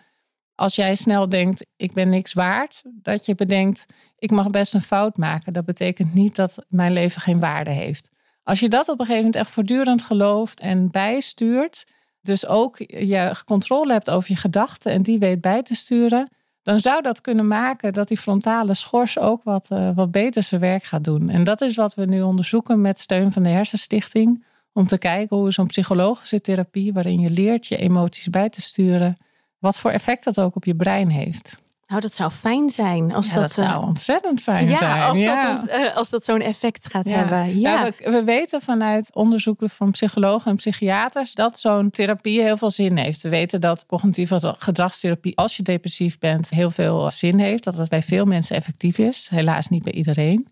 Als 0.54 0.74
jij 0.74 0.94
snel 0.94 1.28
denkt, 1.28 1.66
ik 1.76 1.92
ben 1.92 2.08
niks 2.08 2.32
waard, 2.32 2.82
dat 2.92 3.26
je 3.26 3.34
bedenkt, 3.34 3.84
ik 4.18 4.30
mag 4.30 4.46
best 4.46 4.74
een 4.74 4.82
fout 4.82 5.16
maken. 5.16 5.52
Dat 5.52 5.64
betekent 5.64 6.14
niet 6.14 6.36
dat 6.36 6.64
mijn 6.68 6.92
leven 6.92 7.20
geen 7.20 7.40
waarde 7.40 7.70
heeft. 7.70 8.08
Als 8.42 8.60
je 8.60 8.68
dat 8.68 8.88
op 8.88 9.00
een 9.00 9.06
gegeven 9.06 9.24
moment 9.24 9.36
echt 9.36 9.50
voortdurend 9.50 10.02
gelooft 10.02 10.60
en 10.60 10.90
bijstuurt, 10.90 11.84
dus 12.20 12.46
ook 12.46 12.78
je 12.78 13.34
controle 13.44 13.92
hebt 13.92 14.10
over 14.10 14.30
je 14.30 14.36
gedachten 14.36 14.92
en 14.92 15.02
die 15.02 15.18
weet 15.18 15.40
bij 15.40 15.62
te 15.62 15.74
sturen, 15.74 16.28
dan 16.62 16.78
zou 16.78 17.02
dat 17.02 17.20
kunnen 17.20 17.48
maken 17.48 17.92
dat 17.92 18.08
die 18.08 18.16
frontale 18.16 18.74
schors 18.74 19.18
ook 19.18 19.42
wat, 19.42 19.68
uh, 19.72 19.90
wat 19.94 20.10
beter 20.10 20.42
zijn 20.42 20.60
werk 20.60 20.84
gaat 20.84 21.04
doen. 21.04 21.28
En 21.28 21.44
dat 21.44 21.60
is 21.60 21.76
wat 21.76 21.94
we 21.94 22.04
nu 22.04 22.22
onderzoeken 22.22 22.80
met 22.80 23.00
steun 23.00 23.32
van 23.32 23.42
de 23.42 23.48
Hersenstichting. 23.48 24.44
Om 24.72 24.86
te 24.86 24.98
kijken 24.98 25.36
hoe 25.36 25.52
zo'n 25.52 25.66
psychologische 25.66 26.40
therapie, 26.40 26.92
waarin 26.92 27.20
je 27.20 27.30
leert 27.30 27.66
je 27.66 27.76
emoties 27.76 28.30
bij 28.30 28.48
te 28.48 28.60
sturen, 28.60 29.16
wat 29.58 29.78
voor 29.78 29.90
effect 29.90 30.24
dat 30.24 30.40
ook 30.40 30.56
op 30.56 30.64
je 30.64 30.74
brein 30.74 31.08
heeft. 31.08 31.58
Nou, 31.90 32.02
dat 32.02 32.14
zou 32.14 32.30
fijn 32.30 32.70
zijn. 32.70 33.14
Als 33.14 33.32
dat, 33.32 33.42
dat 33.42 33.52
zou 33.52 33.70
eh, 33.70 33.88
ontzettend 33.88 34.40
fijn 34.40 34.76
zijn. 34.76 35.00
Als 35.00 35.18
ja, 35.18 35.54
dat, 35.54 35.68
uh, 35.68 35.96
als 35.96 36.10
dat 36.10 36.24
zo'n 36.24 36.40
effect 36.40 36.90
gaat 36.90 37.04
hebben. 37.04 37.58
Ja. 37.58 37.84
We, 37.84 38.10
we, 38.10 38.24
weten 38.24 38.62
vanuit 38.62 39.14
onderzoeken 39.14 39.70
van 39.70 39.90
psychologen 39.90 40.50
en 40.50 40.56
psychiaters 40.56 41.32
dat 41.32 41.58
zo'n 41.58 41.90
therapie 41.90 42.42
heel 42.42 42.56
veel 42.56 42.70
zin 42.70 42.96
heeft. 42.96 43.22
We 43.22 43.28
weten 43.28 43.60
dat 43.60 43.86
cognitieve 43.86 44.54
gedragstherapie, 44.58 45.36
als 45.36 45.56
je 45.56 45.62
depressief 45.62 46.18
bent, 46.18 46.50
heel 46.50 46.70
veel 46.70 47.10
zin 47.10 47.38
heeft. 47.38 47.64
Dat 47.64 47.76
het 47.76 47.88
bij 47.88 48.02
veel 48.02 48.24
mensen 48.24 48.56
effectief 48.56 48.98
is. 48.98 49.28
Helaas 49.30 49.68
niet 49.68 49.82
bij 49.82 49.92
iedereen. 49.92 50.48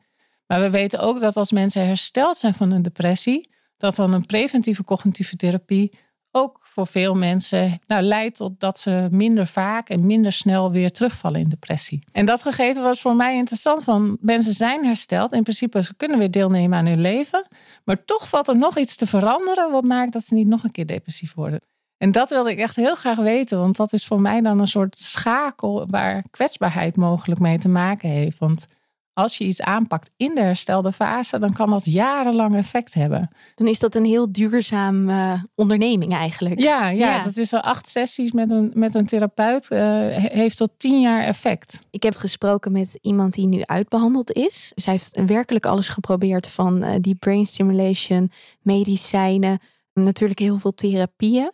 Maar 0.46 0.60
we 0.60 0.70
weten 0.70 1.00
ook 1.00 1.20
dat 1.20 1.36
als 1.36 1.52
mensen 1.52 1.86
hersteld 1.86 2.36
zijn 2.36 2.54
van 2.54 2.70
een 2.70 2.82
depressie, 2.82 3.50
dat 3.76 3.96
dan 3.96 4.12
een 4.12 4.26
preventieve 4.26 4.84
cognitieve 4.84 5.36
therapie 5.36 5.98
ook 6.38 6.58
voor 6.62 6.86
veel 6.86 7.14
mensen 7.14 7.80
nou, 7.86 8.02
leidt 8.02 8.36
tot 8.36 8.60
dat 8.60 8.78
ze 8.78 9.08
minder 9.10 9.46
vaak 9.46 9.88
en 9.88 10.06
minder 10.06 10.32
snel 10.32 10.70
weer 10.70 10.90
terugvallen 10.90 11.40
in 11.40 11.48
depressie. 11.48 12.02
En 12.12 12.26
dat 12.26 12.42
gegeven 12.42 12.82
was 12.82 13.00
voor 13.00 13.16
mij 13.16 13.36
interessant. 13.36 13.84
Van 13.84 14.18
mensen 14.20 14.52
zijn 14.52 14.84
hersteld. 14.84 15.32
In 15.32 15.42
principe, 15.42 15.82
ze 15.82 15.96
kunnen 15.96 16.18
weer 16.18 16.30
deelnemen 16.30 16.78
aan 16.78 16.86
hun 16.86 17.00
leven. 17.00 17.48
Maar 17.84 18.04
toch 18.04 18.28
valt 18.28 18.48
er 18.48 18.56
nog 18.56 18.78
iets 18.78 18.96
te 18.96 19.06
veranderen. 19.06 19.70
Wat 19.70 19.84
maakt 19.84 20.12
dat 20.12 20.22
ze 20.22 20.34
niet 20.34 20.46
nog 20.46 20.64
een 20.64 20.70
keer 20.70 20.86
depressief 20.86 21.34
worden. 21.34 21.60
En 21.98 22.12
dat 22.12 22.28
wilde 22.28 22.50
ik 22.50 22.58
echt 22.58 22.76
heel 22.76 22.94
graag 22.94 23.18
weten. 23.18 23.58
Want 23.58 23.76
dat 23.76 23.92
is 23.92 24.06
voor 24.06 24.20
mij 24.20 24.40
dan 24.40 24.58
een 24.58 24.66
soort 24.66 25.00
schakel 25.00 25.86
waar 25.86 26.24
kwetsbaarheid 26.30 26.96
mogelijk 26.96 27.40
mee 27.40 27.58
te 27.58 27.68
maken 27.68 28.08
heeft. 28.08 28.38
Want 28.38 28.66
als 29.18 29.38
je 29.38 29.44
iets 29.44 29.62
aanpakt 29.62 30.10
in 30.16 30.34
de 30.34 30.40
herstelde 30.40 30.92
fase, 30.92 31.38
dan 31.38 31.52
kan 31.52 31.70
dat 31.70 31.84
jarenlang 31.84 32.56
effect 32.56 32.94
hebben. 32.94 33.30
Dan 33.54 33.66
is 33.66 33.78
dat 33.78 33.94
een 33.94 34.04
heel 34.04 34.32
duurzaam 34.32 35.08
uh, 35.08 35.42
onderneming 35.54 36.12
eigenlijk. 36.12 36.60
Ja, 36.60 36.88
ja, 36.88 37.22
dat 37.22 37.36
is 37.36 37.52
al 37.52 37.60
acht 37.60 37.88
sessies 37.88 38.32
met 38.32 38.50
een, 38.50 38.70
met 38.74 38.94
een 38.94 39.06
therapeut. 39.06 39.68
Uh, 39.70 39.78
heeft 40.16 40.56
tot 40.56 40.70
tien 40.76 41.00
jaar 41.00 41.22
effect. 41.22 41.86
Ik 41.90 42.02
heb 42.02 42.14
gesproken 42.14 42.72
met 42.72 42.98
iemand 43.02 43.32
die 43.32 43.46
nu 43.46 43.62
uitbehandeld 43.64 44.32
is. 44.32 44.72
Zij 44.74 44.92
heeft 44.92 45.22
werkelijk 45.26 45.66
alles 45.66 45.88
geprobeerd 45.88 46.48
van 46.48 46.84
uh, 46.84 46.90
die 47.00 47.14
brain 47.14 47.46
stimulation, 47.46 48.30
medicijnen, 48.62 49.58
natuurlijk 49.92 50.38
heel 50.38 50.58
veel 50.58 50.74
therapieën. 50.74 51.52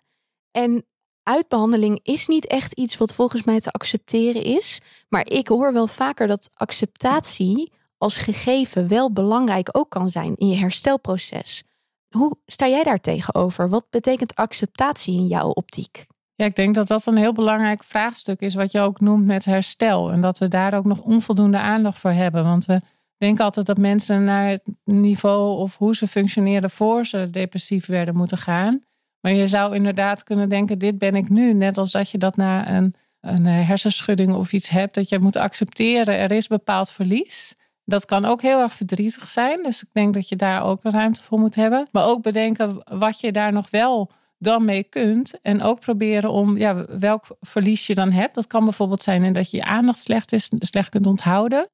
En 0.51 0.85
uitbehandeling 1.25 2.01
is 2.03 2.27
niet 2.27 2.47
echt 2.47 2.73
iets 2.73 2.97
wat 2.97 3.15
volgens 3.15 3.45
mij 3.45 3.61
te 3.61 3.71
accepteren 3.71 4.43
is. 4.43 4.81
Maar 5.09 5.27
ik 5.27 5.49
hoor 5.49 5.73
wel 5.73 5.87
vaker 5.87 6.27
dat 6.27 6.51
acceptatie 6.55 7.73
als 7.99 8.17
gegeven 8.17 8.89
wel 8.89 9.13
belangrijk 9.13 9.69
ook 9.73 9.91
kan 9.91 10.11
zijn 10.11 10.37
in 10.37 10.49
je 10.49 10.57
herstelproces. 10.57 11.65
Hoe 12.09 12.37
sta 12.47 12.69
jij 12.69 12.83
daar 12.83 13.01
tegenover? 13.01 13.69
Wat 13.69 13.87
betekent 13.91 14.35
acceptatie 14.35 15.15
in 15.15 15.27
jouw 15.27 15.49
optiek? 15.49 16.07
Ja, 16.35 16.45
ik 16.45 16.57
denk 16.57 16.75
dat 16.75 16.87
dat 16.87 17.07
een 17.07 17.17
heel 17.17 17.33
belangrijk 17.33 17.85
vraagstuk 17.85 18.41
is, 18.41 18.55
wat 18.55 18.73
je 18.73 18.81
ook 18.81 19.01
noemt 19.01 19.25
met 19.25 19.45
herstel. 19.45 20.13
En 20.13 20.21
dat 20.21 20.39
we 20.39 20.49
daar 20.49 20.75
ook 20.75 20.85
nog 20.85 21.01
onvoldoende 21.01 21.59
aandacht 21.59 21.99
voor 21.99 22.11
hebben. 22.11 22.45
Want 22.45 22.65
we 22.65 22.81
denken 23.17 23.45
altijd 23.45 23.67
dat 23.67 23.79
mensen 23.79 24.25
naar 24.25 24.49
het 24.49 24.63
niveau 24.85 25.59
of 25.59 25.77
hoe 25.77 25.97
ze 25.97 26.07
functioneerden 26.07 26.71
voor 26.71 27.07
ze 27.07 27.31
depressief 27.31 27.87
werden 27.87 28.17
moeten 28.17 28.39
gaan. 28.39 28.83
Maar 29.25 29.33
je 29.33 29.47
zou 29.47 29.75
inderdaad 29.75 30.23
kunnen 30.23 30.49
denken, 30.49 30.79
dit 30.79 30.99
ben 30.99 31.15
ik 31.15 31.29
nu. 31.29 31.53
Net 31.53 31.79
als 31.79 31.91
dat 31.91 32.11
je 32.11 32.19
dat 32.19 32.37
na 32.37 32.69
een, 32.69 32.95
een 33.21 33.47
eh, 33.47 33.69
hersenschudding 33.69 34.35
of 34.35 34.53
iets 34.53 34.69
hebt, 34.69 34.95
dat 34.95 35.09
je 35.09 35.19
moet 35.19 35.37
accepteren, 35.37 36.19
er 36.19 36.33
is 36.33 36.47
bepaald 36.47 36.91
verlies. 36.91 37.55
Dat 37.85 38.05
kan 38.05 38.25
ook 38.25 38.43
heel 38.43 38.61
erg 38.61 38.75
verdrietig 38.75 39.31
zijn. 39.31 39.63
Dus 39.63 39.83
ik 39.83 39.89
denk 39.93 40.15
dat 40.15 40.29
je 40.29 40.37
daar 40.37 40.65
ook 40.65 40.81
ruimte 40.83 41.23
voor 41.23 41.39
moet 41.39 41.55
hebben. 41.55 41.89
Maar 41.93 42.05
ook 42.05 42.23
bedenken 42.23 42.83
wat 42.99 43.21
je 43.21 43.33
daar 43.33 43.53
nog 43.53 43.71
wel 43.71 44.11
dan 44.39 44.65
mee 44.65 44.83
kunt. 44.83 45.41
En 45.41 45.63
ook 45.63 45.81
proberen 45.81 46.31
om 46.31 46.57
ja, 46.57 46.99
welk 46.99 47.37
verlies 47.41 47.87
je 47.87 47.95
dan 47.95 48.13
hebt. 48.13 48.35
Dat 48.35 48.47
kan 48.47 48.65
bijvoorbeeld 48.65 49.03
zijn 49.03 49.33
dat 49.33 49.51
je 49.51 49.57
je 49.57 49.65
aandacht 49.65 49.99
slecht 49.99 50.33
is, 50.33 50.51
slecht 50.59 50.89
kunt 50.89 51.07
onthouden. 51.07 51.69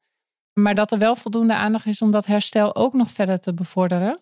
Maar 0.53 0.75
dat 0.75 0.93
er 0.93 0.99
wel 0.99 1.17
voldoende 1.17 1.55
aandacht 1.55 1.87
is 1.87 2.03
om 2.03 2.11
dat 2.11 2.27
herstel 2.27 2.77
ook 2.77 2.93
nog 2.93 3.11
verder 3.11 3.41
te 3.41 3.55
bevorderen. 3.55 4.21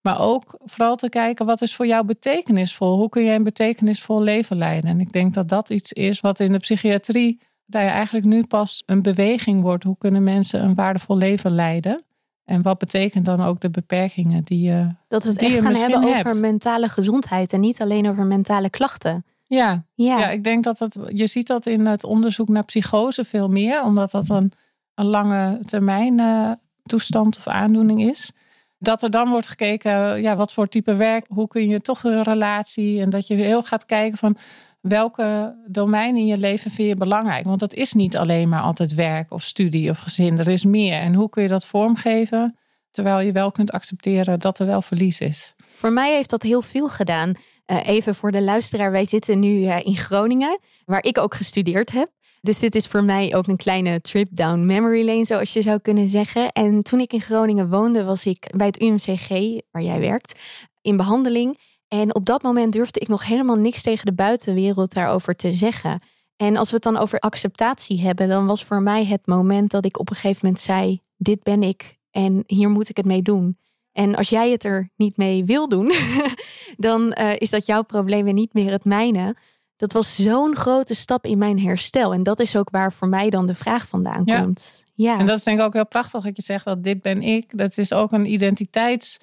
Maar 0.00 0.20
ook 0.20 0.58
vooral 0.64 0.96
te 0.96 1.08
kijken 1.08 1.46
wat 1.46 1.62
is 1.62 1.74
voor 1.74 1.86
jou 1.86 2.04
betekenisvol? 2.04 2.96
Hoe 2.96 3.08
kun 3.08 3.24
jij 3.24 3.34
een 3.34 3.42
betekenisvol 3.42 4.22
leven 4.22 4.56
leiden? 4.56 4.90
En 4.90 5.00
ik 5.00 5.12
denk 5.12 5.34
dat 5.34 5.48
dat 5.48 5.70
iets 5.70 5.92
is 5.92 6.20
wat 6.20 6.40
in 6.40 6.52
de 6.52 6.58
psychiatrie 6.58 7.40
daar 7.66 7.86
eigenlijk 7.86 8.26
nu 8.26 8.46
pas 8.46 8.82
een 8.86 9.02
beweging 9.02 9.62
wordt. 9.62 9.84
Hoe 9.84 9.98
kunnen 9.98 10.22
mensen 10.22 10.64
een 10.64 10.74
waardevol 10.74 11.16
leven 11.16 11.50
leiden? 11.50 12.04
En 12.44 12.62
wat 12.62 12.78
betekent 12.78 13.24
dan 13.24 13.42
ook 13.42 13.60
de 13.60 13.70
beperkingen 13.70 14.42
die 14.42 14.60
je. 14.60 14.94
Dat 15.08 15.22
we 15.22 15.28
het 15.28 15.42
echt 15.42 15.60
gaan 15.60 15.74
hebben 15.74 16.04
over 16.04 16.36
mentale 16.36 16.88
gezondheid 16.88 17.52
en 17.52 17.60
niet 17.60 17.80
alleen 17.80 18.08
over 18.08 18.26
mentale 18.26 18.70
klachten. 18.70 19.24
Ja, 19.46 19.84
ja. 19.94 20.18
ja 20.18 20.30
ik 20.30 20.44
denk 20.44 20.64
dat 20.64 20.78
het. 20.78 20.98
Je 21.08 21.26
ziet 21.26 21.46
dat 21.46 21.66
in 21.66 21.86
het 21.86 22.04
onderzoek 22.04 22.48
naar 22.48 22.64
psychose 22.64 23.24
veel 23.24 23.48
meer, 23.48 23.82
omdat 23.82 24.10
dat 24.10 24.28
een, 24.28 24.52
een 24.94 25.06
lange 25.06 25.58
termijn 25.64 26.20
uh, 26.20 26.52
toestand 26.82 27.36
of 27.36 27.46
aandoening 27.46 28.10
is. 28.10 28.32
Dat 28.82 29.02
er 29.02 29.10
dan 29.10 29.30
wordt 29.30 29.48
gekeken, 29.48 30.22
ja, 30.22 30.36
wat 30.36 30.52
voor 30.52 30.68
type 30.68 30.94
werk, 30.94 31.26
hoe 31.28 31.48
kun 31.48 31.68
je 31.68 31.80
toch 31.80 32.04
een 32.04 32.22
relatie. 32.22 33.00
En 33.00 33.10
dat 33.10 33.26
je 33.26 33.34
heel 33.34 33.62
gaat 33.62 33.86
kijken 33.86 34.18
van 34.18 34.36
welke 34.80 35.56
domein 35.66 36.16
in 36.16 36.26
je 36.26 36.36
leven 36.36 36.70
vind 36.70 36.88
je 36.88 36.94
belangrijk? 36.94 37.44
Want 37.44 37.60
dat 37.60 37.74
is 37.74 37.92
niet 37.92 38.16
alleen 38.16 38.48
maar 38.48 38.62
altijd 38.62 38.94
werk 38.94 39.32
of 39.32 39.42
studie 39.42 39.90
of 39.90 39.98
gezin. 39.98 40.38
Er 40.38 40.48
is 40.48 40.64
meer. 40.64 41.00
En 41.00 41.14
hoe 41.14 41.28
kun 41.28 41.42
je 41.42 41.48
dat 41.48 41.66
vormgeven 41.66 42.58
terwijl 42.90 43.20
je 43.20 43.32
wel 43.32 43.50
kunt 43.50 43.72
accepteren 43.72 44.40
dat 44.40 44.58
er 44.58 44.66
wel 44.66 44.82
verlies 44.82 45.20
is? 45.20 45.54
Voor 45.56 45.92
mij 45.92 46.14
heeft 46.14 46.30
dat 46.30 46.42
heel 46.42 46.62
veel 46.62 46.88
gedaan. 46.88 47.32
Uh, 47.66 47.86
even 47.86 48.14
voor 48.14 48.32
de 48.32 48.42
luisteraar, 48.42 48.90
wij 48.90 49.04
zitten 49.04 49.38
nu 49.38 49.48
uh, 49.48 49.78
in 49.82 49.96
Groningen, 49.96 50.60
waar 50.84 51.04
ik 51.04 51.18
ook 51.18 51.34
gestudeerd 51.34 51.90
heb. 51.92 52.10
Dus 52.40 52.58
dit 52.58 52.74
is 52.74 52.86
voor 52.86 53.04
mij 53.04 53.34
ook 53.34 53.46
een 53.46 53.56
kleine 53.56 54.00
trip 54.00 54.28
down 54.30 54.66
memory 54.66 55.04
lane, 55.04 55.24
zoals 55.24 55.52
je 55.52 55.62
zou 55.62 55.78
kunnen 55.78 56.08
zeggen. 56.08 56.52
En 56.52 56.82
toen 56.82 57.00
ik 57.00 57.12
in 57.12 57.20
Groningen 57.20 57.68
woonde, 57.68 58.04
was 58.04 58.26
ik 58.26 58.52
bij 58.56 58.66
het 58.66 58.82
UMCG, 58.82 59.28
waar 59.70 59.82
jij 59.82 60.00
werkt, 60.00 60.40
in 60.82 60.96
behandeling. 60.96 61.58
En 61.88 62.14
op 62.14 62.24
dat 62.24 62.42
moment 62.42 62.72
durfde 62.72 63.00
ik 63.00 63.08
nog 63.08 63.26
helemaal 63.26 63.56
niks 63.56 63.82
tegen 63.82 64.06
de 64.06 64.14
buitenwereld 64.14 64.94
daarover 64.94 65.34
te 65.34 65.52
zeggen. 65.52 66.00
En 66.36 66.56
als 66.56 66.68
we 66.68 66.74
het 66.74 66.84
dan 66.84 66.96
over 66.96 67.18
acceptatie 67.18 68.00
hebben, 68.00 68.28
dan 68.28 68.46
was 68.46 68.64
voor 68.64 68.82
mij 68.82 69.04
het 69.04 69.26
moment 69.26 69.70
dat 69.70 69.84
ik 69.84 69.98
op 69.98 70.10
een 70.10 70.16
gegeven 70.16 70.40
moment 70.42 70.62
zei: 70.62 71.00
Dit 71.16 71.42
ben 71.42 71.62
ik 71.62 71.98
en 72.10 72.42
hier 72.46 72.70
moet 72.70 72.88
ik 72.88 72.96
het 72.96 73.06
mee 73.06 73.22
doen. 73.22 73.58
En 73.92 74.14
als 74.14 74.28
jij 74.28 74.50
het 74.50 74.64
er 74.64 74.90
niet 74.96 75.16
mee 75.16 75.44
wil 75.44 75.68
doen, 75.68 75.92
dan 76.76 77.16
uh, 77.20 77.30
is 77.38 77.50
dat 77.50 77.66
jouw 77.66 77.82
probleem 77.82 78.26
en 78.26 78.34
niet 78.34 78.54
meer 78.54 78.70
het 78.70 78.84
mijne. 78.84 79.36
Dat 79.80 79.92
was 79.92 80.14
zo'n 80.14 80.56
grote 80.56 80.94
stap 80.94 81.24
in 81.24 81.38
mijn 81.38 81.60
herstel. 81.60 82.12
En 82.12 82.22
dat 82.22 82.40
is 82.40 82.56
ook 82.56 82.70
waar 82.70 82.92
voor 82.92 83.08
mij 83.08 83.30
dan 83.30 83.46
de 83.46 83.54
vraag 83.54 83.86
vandaan 83.86 84.24
komt. 84.24 84.84
Ja. 84.94 85.18
En 85.18 85.26
dat 85.26 85.38
is 85.38 85.44
denk 85.44 85.58
ik 85.58 85.64
ook 85.64 85.72
heel 85.72 85.86
prachtig 85.86 86.22
dat 86.22 86.36
je 86.36 86.42
zegt 86.42 86.64
dat 86.64 86.84
dit 86.84 87.02
ben 87.02 87.22
ik. 87.22 87.58
Dat 87.58 87.78
is 87.78 87.92
ook 87.92 88.12
een 88.12 88.32
identiteits 88.32 89.18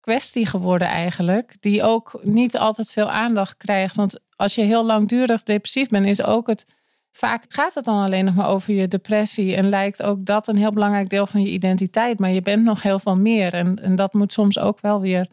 kwestie 0.00 0.46
geworden 0.46 0.88
eigenlijk. 0.88 1.56
Die 1.60 1.82
ook 1.82 2.18
niet 2.22 2.58
altijd 2.58 2.92
veel 2.92 3.10
aandacht 3.10 3.56
krijgt. 3.56 3.96
Want 3.96 4.20
als 4.36 4.54
je 4.54 4.62
heel 4.62 4.84
langdurig 4.84 5.42
depressief 5.42 5.88
bent, 5.88 6.06
is 6.06 6.22
ook 6.22 6.46
het. 6.46 6.64
Vaak 7.10 7.44
gaat 7.48 7.74
het 7.74 7.84
dan 7.84 8.04
alleen 8.04 8.24
nog 8.24 8.34
maar 8.34 8.48
over 8.48 8.74
je 8.74 8.88
depressie. 8.88 9.54
En 9.54 9.68
lijkt 9.68 10.02
ook 10.02 10.24
dat 10.24 10.48
een 10.48 10.56
heel 10.56 10.72
belangrijk 10.72 11.08
deel 11.08 11.26
van 11.26 11.42
je 11.42 11.50
identiteit. 11.50 12.18
Maar 12.18 12.30
je 12.30 12.42
bent 12.42 12.64
nog 12.64 12.82
heel 12.82 12.98
veel 12.98 13.16
meer. 13.16 13.54
En, 13.54 13.76
en 13.82 13.96
dat 13.96 14.14
moet 14.14 14.32
soms 14.32 14.58
ook 14.58 14.80
wel 14.80 15.00
weer 15.00 15.28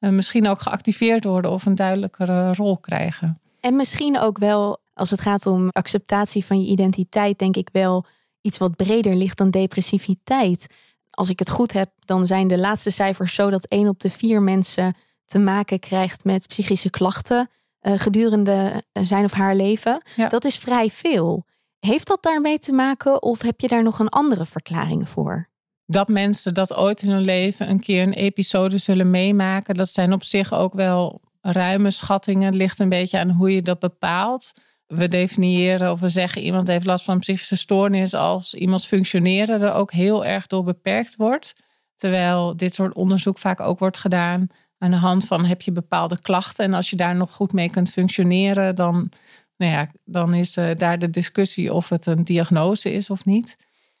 uh, 0.00 0.10
misschien 0.10 0.48
ook 0.48 0.60
geactiveerd 0.60 1.24
worden 1.24 1.50
of 1.50 1.66
een 1.66 1.74
duidelijkere 1.74 2.54
rol 2.54 2.78
krijgen. 2.78 3.40
En 3.66 3.76
misschien 3.76 4.18
ook 4.18 4.38
wel, 4.38 4.78
als 4.94 5.10
het 5.10 5.20
gaat 5.20 5.46
om 5.46 5.68
acceptatie 5.68 6.44
van 6.44 6.62
je 6.62 6.70
identiteit, 6.70 7.38
denk 7.38 7.56
ik 7.56 7.68
wel 7.72 8.06
iets 8.40 8.58
wat 8.58 8.76
breder 8.76 9.14
ligt 9.14 9.38
dan 9.38 9.50
depressiviteit 9.50 10.66
als 11.10 11.30
ik 11.30 11.38
het 11.38 11.50
goed 11.50 11.72
heb, 11.72 11.90
dan 11.98 12.26
zijn 12.26 12.48
de 12.48 12.58
laatste 12.58 12.90
cijfers 12.90 13.34
zo 13.34 13.50
dat 13.50 13.66
één 13.66 13.88
op 13.88 14.00
de 14.00 14.10
vier 14.10 14.42
mensen 14.42 14.96
te 15.24 15.38
maken 15.38 15.78
krijgt 15.78 16.24
met 16.24 16.46
psychische 16.46 16.90
klachten 16.90 17.50
uh, 17.82 17.92
gedurende 17.96 18.82
eh, 18.92 19.02
zijn 19.04 19.24
of 19.24 19.32
haar 19.32 19.54
leven. 19.54 20.02
Dat 20.28 20.44
is 20.44 20.56
vrij 20.56 20.90
veel. 20.90 21.46
Heeft 21.78 22.06
dat 22.06 22.22
daarmee 22.22 22.58
te 22.58 22.72
maken 22.72 23.22
of 23.22 23.42
heb 23.42 23.60
je 23.60 23.68
daar 23.68 23.82
nog 23.82 23.98
een 23.98 24.08
andere 24.08 24.44
verklaring 24.44 25.08
voor? 25.08 25.48
Dat 25.86 26.08
mensen 26.08 26.54
dat 26.54 26.74
ooit 26.74 27.02
in 27.02 27.10
hun 27.10 27.24
leven 27.24 27.70
een 27.70 27.80
keer 27.80 28.02
een 28.02 28.12
episode 28.12 28.78
zullen 28.78 29.10
meemaken, 29.10 29.74
dat 29.74 29.88
zijn 29.88 30.12
op 30.12 30.22
zich 30.22 30.54
ook 30.54 30.74
wel 30.74 31.20
ruime 31.52 31.90
schattingen. 31.90 32.56
Ligt 32.56 32.78
een 32.78 32.88
beetje 32.88 33.18
aan 33.18 33.30
hoe 33.30 33.54
je 33.54 33.62
dat 33.62 33.78
bepaalt 33.78 34.52
we 34.86 35.08
definiëren 35.08 35.90
of 35.90 36.00
we 36.00 36.08
zeggen 36.08 36.42
iemand 36.42 36.68
heeft 36.68 36.86
last 36.86 37.04
van 37.04 37.18
psychische 37.18 37.56
stoornis 37.56 38.14
als 38.14 38.54
iemands 38.54 38.86
functioneren 38.86 39.60
er 39.60 39.72
ook 39.72 39.92
heel 39.92 40.24
erg 40.24 40.46
door 40.46 40.64
beperkt 40.64 41.16
wordt. 41.16 41.54
Terwijl 41.94 42.56
dit 42.56 42.74
soort 42.74 42.94
onderzoek 42.94 43.38
vaak 43.38 43.60
ook 43.60 43.78
wordt 43.78 43.96
gedaan 43.96 44.46
aan 44.78 44.90
de 44.90 44.96
hand 44.96 45.26
van 45.26 45.44
heb 45.44 45.62
je 45.62 45.72
bepaalde 45.72 46.20
klachten 46.20 46.64
en 46.64 46.74
als 46.74 46.90
je 46.90 46.96
daar 46.96 47.16
nog 47.16 47.32
goed 47.32 47.52
mee 47.52 47.70
kunt 47.70 47.90
functioneren, 47.90 48.74
dan, 48.74 49.10
nou 49.56 49.72
ja, 49.72 49.88
dan 50.04 50.34
is 50.34 50.56
uh, 50.56 50.74
daar 50.74 50.98
de 50.98 51.10
discussie 51.10 51.72
of 51.72 51.88
het 51.88 52.06
een 52.06 52.24
diagnose 52.24 52.92
is 52.92 53.10
of 53.10 53.24
niet. 53.24 53.56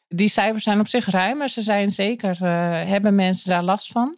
Die 0.08 0.28
cijfers 0.28 0.64
zijn 0.64 0.80
op 0.80 0.88
zich 0.88 1.06
ruim, 1.06 1.36
maar 1.36 1.48
ze 1.48 1.60
zijn 1.60 1.90
zeker, 1.90 2.38
uh, 2.42 2.48
hebben 2.90 3.14
mensen 3.14 3.50
daar 3.50 3.64
last 3.64 3.92
van. 3.92 4.16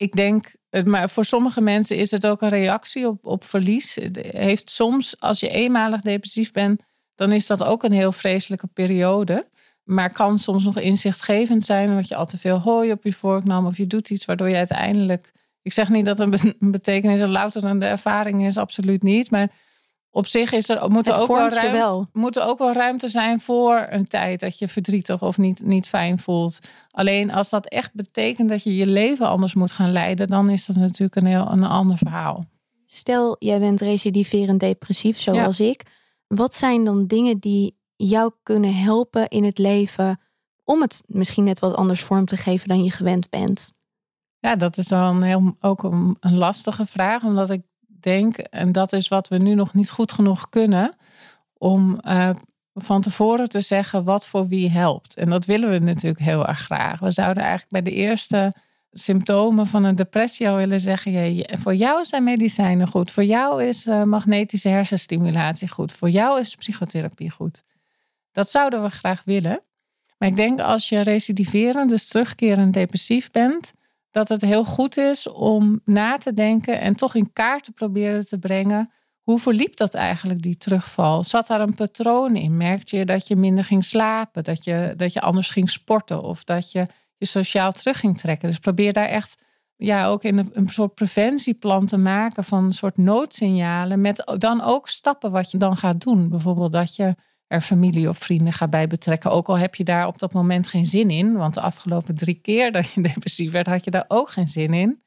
Ik 0.00 0.12
denk 0.12 0.54
maar 0.84 1.10
voor 1.10 1.24
sommige 1.24 1.60
mensen 1.60 1.96
is 1.96 2.10
het 2.10 2.26
ook 2.26 2.42
een 2.42 2.48
reactie 2.48 3.08
op, 3.08 3.24
op 3.24 3.44
verlies. 3.44 3.98
Heeft 4.20 4.70
soms, 4.70 5.20
als 5.20 5.40
je 5.40 5.48
eenmalig 5.48 6.00
depressief 6.00 6.52
bent, 6.52 6.82
dan 7.14 7.32
is 7.32 7.46
dat 7.46 7.64
ook 7.64 7.82
een 7.82 7.92
heel 7.92 8.12
vreselijke 8.12 8.66
periode. 8.66 9.46
Maar 9.84 10.12
kan 10.12 10.38
soms 10.38 10.64
nog 10.64 10.78
inzichtgevend 10.78 11.64
zijn, 11.64 11.88
omdat 11.88 12.08
je 12.08 12.16
al 12.16 12.26
te 12.26 12.38
veel 12.38 12.58
hooi 12.58 12.92
op 12.92 13.04
je 13.04 13.12
vork 13.12 13.44
nam 13.44 13.66
of 13.66 13.76
je 13.76 13.86
doet 13.86 14.10
iets 14.10 14.24
waardoor 14.24 14.48
je 14.48 14.56
uiteindelijk. 14.56 15.32
Ik 15.62 15.72
zeg 15.72 15.88
niet 15.88 16.04
dat 16.04 16.20
een 16.20 16.54
betekenis 16.58 17.20
een 17.20 17.30
louterende 17.30 17.86
ervaring 17.86 18.46
is, 18.46 18.56
absoluut 18.56 19.02
niet. 19.02 19.30
Maar 19.30 19.48
op 20.10 20.26
zich 20.26 20.52
is 20.52 20.68
er, 20.68 20.90
moet, 20.90 21.08
er 21.08 21.18
ook 21.18 21.28
wel, 21.28 21.48
ruim, 21.48 21.72
wel. 21.72 22.06
moet 22.12 22.36
er 22.36 22.44
ook 22.44 22.58
wel 22.58 22.72
ruimte 22.72 23.08
zijn 23.08 23.40
voor 23.40 23.86
een 23.90 24.06
tijd 24.06 24.40
dat 24.40 24.58
je 24.58 24.68
verdrietig 24.68 25.22
of 25.22 25.38
niet, 25.38 25.62
niet 25.64 25.88
fijn 25.88 26.18
voelt. 26.18 26.58
Alleen 26.90 27.32
als 27.32 27.50
dat 27.50 27.66
echt 27.66 27.94
betekent 27.94 28.48
dat 28.48 28.62
je 28.62 28.76
je 28.76 28.86
leven 28.86 29.28
anders 29.28 29.54
moet 29.54 29.72
gaan 29.72 29.92
leiden, 29.92 30.28
dan 30.28 30.50
is 30.50 30.66
dat 30.66 30.76
natuurlijk 30.76 31.16
een 31.16 31.26
heel 31.26 31.50
een 31.50 31.64
ander 31.64 31.96
verhaal. 31.96 32.44
Stel, 32.86 33.36
jij 33.38 33.58
bent 33.58 33.80
recidiverend 33.80 34.60
depressief, 34.60 35.18
zoals 35.18 35.60
ik. 35.60 35.82
Wat 36.26 36.54
zijn 36.54 36.84
dan 36.84 37.06
dingen 37.06 37.38
die 37.38 37.78
jou 37.96 38.32
kunnen 38.42 38.74
helpen 38.74 39.28
in 39.28 39.44
het 39.44 39.58
leven 39.58 40.20
om 40.64 40.80
het 40.80 41.02
misschien 41.06 41.44
net 41.44 41.58
wat 41.58 41.74
anders 41.74 42.02
vorm 42.02 42.24
te 42.24 42.36
geven 42.36 42.68
dan 42.68 42.84
je 42.84 42.90
gewend 42.90 43.30
bent? 43.30 43.72
Ja, 44.38 44.56
dat 44.56 44.78
is 44.78 44.88
dan 44.88 45.22
heel, 45.22 45.56
ook 45.60 45.82
een, 45.82 46.16
een 46.20 46.36
lastige 46.36 46.86
vraag, 46.86 47.24
omdat 47.24 47.50
ik 47.50 47.62
denk, 48.02 48.38
en 48.38 48.72
dat 48.72 48.92
is 48.92 49.08
wat 49.08 49.28
we 49.28 49.38
nu 49.38 49.54
nog 49.54 49.74
niet 49.74 49.90
goed 49.90 50.12
genoeg 50.12 50.48
kunnen, 50.48 50.96
om 51.58 52.00
uh, 52.02 52.30
van 52.74 53.02
tevoren 53.02 53.48
te 53.48 53.60
zeggen 53.60 54.04
wat 54.04 54.26
voor 54.26 54.48
wie 54.48 54.70
helpt. 54.70 55.16
En 55.16 55.30
dat 55.30 55.44
willen 55.44 55.70
we 55.70 55.78
natuurlijk 55.78 56.24
heel 56.24 56.46
erg 56.46 56.58
graag. 56.58 57.00
We 57.00 57.10
zouden 57.10 57.42
eigenlijk 57.42 57.72
bij 57.72 57.82
de 57.82 57.98
eerste 57.98 58.52
symptomen 58.92 59.66
van 59.66 59.84
een 59.84 59.96
depressie 59.96 60.48
al 60.48 60.56
willen 60.56 60.80
zeggen: 60.80 61.34
je, 61.34 61.56
voor 61.58 61.74
jou 61.74 62.04
zijn 62.04 62.24
medicijnen 62.24 62.88
goed, 62.88 63.10
voor 63.10 63.24
jou 63.24 63.64
is 63.64 63.86
uh, 63.86 64.02
magnetische 64.02 64.68
hersenstimulatie 64.68 65.68
goed, 65.68 65.92
voor 65.92 66.10
jou 66.10 66.40
is 66.40 66.54
psychotherapie 66.54 67.30
goed. 67.30 67.62
Dat 68.32 68.50
zouden 68.50 68.82
we 68.82 68.90
graag 68.90 69.22
willen. 69.24 69.62
Maar 70.18 70.28
ik 70.28 70.36
denk 70.36 70.60
als 70.60 70.88
je 70.88 71.00
recidiverend, 71.00 71.90
dus 71.90 72.08
terugkerend 72.08 72.74
depressief 72.74 73.30
bent, 73.30 73.72
dat 74.10 74.28
het 74.28 74.42
heel 74.42 74.64
goed 74.64 74.96
is 74.96 75.28
om 75.28 75.80
na 75.84 76.16
te 76.16 76.34
denken 76.34 76.80
en 76.80 76.96
toch 76.96 77.14
in 77.14 77.32
kaart 77.32 77.64
te 77.64 77.72
proberen 77.72 78.26
te 78.26 78.38
brengen. 78.38 78.90
Hoe 79.22 79.38
verliep 79.38 79.76
dat 79.76 79.94
eigenlijk, 79.94 80.42
die 80.42 80.56
terugval? 80.56 81.24
Zat 81.24 81.46
daar 81.46 81.60
een 81.60 81.74
patroon 81.74 82.34
in? 82.36 82.56
Merkte 82.56 82.96
je 82.96 83.04
dat 83.04 83.28
je 83.28 83.36
minder 83.36 83.64
ging 83.64 83.84
slapen, 83.84 84.44
dat 84.44 84.64
je, 84.64 84.94
dat 84.96 85.12
je 85.12 85.20
anders 85.20 85.50
ging 85.50 85.70
sporten 85.70 86.22
of 86.22 86.44
dat 86.44 86.72
je 86.72 86.86
je 87.16 87.26
sociaal 87.26 87.72
terug 87.72 87.98
ging 87.98 88.18
trekken? 88.18 88.48
Dus 88.48 88.58
probeer 88.58 88.92
daar 88.92 89.08
echt 89.08 89.44
ja, 89.76 90.06
ook 90.06 90.22
in 90.22 90.38
een, 90.38 90.50
een 90.52 90.66
soort 90.66 90.94
preventieplan 90.94 91.86
te 91.86 91.96
maken 91.96 92.44
van 92.44 92.64
een 92.64 92.72
soort 92.72 92.96
noodsignalen. 92.96 94.00
Met 94.00 94.32
dan 94.38 94.62
ook 94.62 94.88
stappen 94.88 95.30
wat 95.30 95.50
je 95.50 95.58
dan 95.58 95.76
gaat 95.76 96.00
doen. 96.00 96.28
Bijvoorbeeld 96.28 96.72
dat 96.72 96.96
je 96.96 97.14
er 97.50 97.60
familie 97.60 98.08
of 98.08 98.18
vrienden 98.18 98.52
gaat 98.52 98.70
bij 98.70 98.86
betrekken. 98.86 99.30
Ook 99.30 99.48
al 99.48 99.58
heb 99.58 99.74
je 99.74 99.84
daar 99.84 100.06
op 100.06 100.18
dat 100.18 100.32
moment 100.32 100.66
geen 100.66 100.86
zin 100.86 101.10
in. 101.10 101.36
Want 101.36 101.54
de 101.54 101.60
afgelopen 101.60 102.14
drie 102.14 102.34
keer 102.34 102.72
dat 102.72 102.90
je 102.90 103.00
depressief 103.12 103.50
werd, 103.50 103.66
had 103.66 103.84
je 103.84 103.90
daar 103.90 104.04
ook 104.08 104.30
geen 104.30 104.48
zin 104.48 104.74
in. 104.74 105.02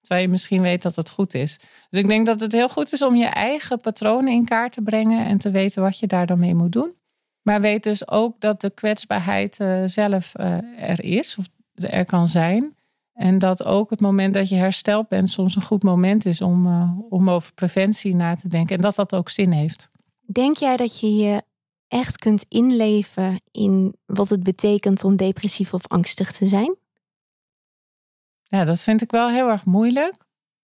Terwijl 0.00 0.22
je 0.22 0.28
misschien 0.28 0.62
weet 0.62 0.82
dat 0.82 0.96
het 0.96 1.10
goed 1.10 1.34
is. 1.34 1.58
Dus 1.90 2.00
ik 2.00 2.08
denk 2.08 2.26
dat 2.26 2.40
het 2.40 2.52
heel 2.52 2.68
goed 2.68 2.92
is 2.92 3.02
om 3.02 3.16
je 3.16 3.26
eigen 3.26 3.80
patronen 3.80 4.32
in 4.32 4.44
kaart 4.44 4.72
te 4.72 4.82
brengen 4.82 5.26
en 5.26 5.38
te 5.38 5.50
weten 5.50 5.82
wat 5.82 5.98
je 5.98 6.06
daar 6.06 6.26
dan 6.26 6.38
mee 6.38 6.54
moet 6.54 6.72
doen. 6.72 6.94
Maar 7.42 7.60
weet 7.60 7.82
dus 7.82 8.08
ook 8.08 8.40
dat 8.40 8.60
de 8.60 8.70
kwetsbaarheid 8.70 9.60
uh, 9.60 9.82
zelf 9.84 10.32
uh, 10.40 10.58
er 10.76 11.04
is, 11.04 11.36
of 11.36 11.48
er 11.74 12.04
kan 12.04 12.28
zijn. 12.28 12.76
En 13.12 13.38
dat 13.38 13.64
ook 13.64 13.90
het 13.90 14.00
moment 14.00 14.34
dat 14.34 14.48
je 14.48 14.56
hersteld 14.56 15.08
bent 15.08 15.30
soms 15.30 15.56
een 15.56 15.62
goed 15.62 15.82
moment 15.82 16.26
is 16.26 16.40
om, 16.40 16.66
uh, 16.66 16.90
om 17.08 17.30
over 17.30 17.52
preventie 17.52 18.14
na 18.14 18.34
te 18.34 18.48
denken. 18.48 18.76
En 18.76 18.82
dat 18.82 18.94
dat 18.94 19.14
ook 19.14 19.28
zin 19.28 19.52
heeft. 19.52 19.88
Denk 20.26 20.56
jij 20.56 20.76
dat 20.76 21.00
je 21.00 21.14
je 21.14 21.42
echt 21.88 22.18
kunt 22.18 22.44
inleven 22.48 23.40
in 23.50 23.96
wat 24.06 24.28
het 24.28 24.42
betekent 24.42 25.04
om 25.04 25.16
depressief 25.16 25.74
of 25.74 25.88
angstig 25.88 26.32
te 26.32 26.46
zijn? 26.46 26.76
Ja, 28.44 28.64
dat 28.64 28.80
vind 28.80 29.02
ik 29.02 29.10
wel 29.10 29.30
heel 29.30 29.48
erg 29.48 29.64
moeilijk. 29.64 30.14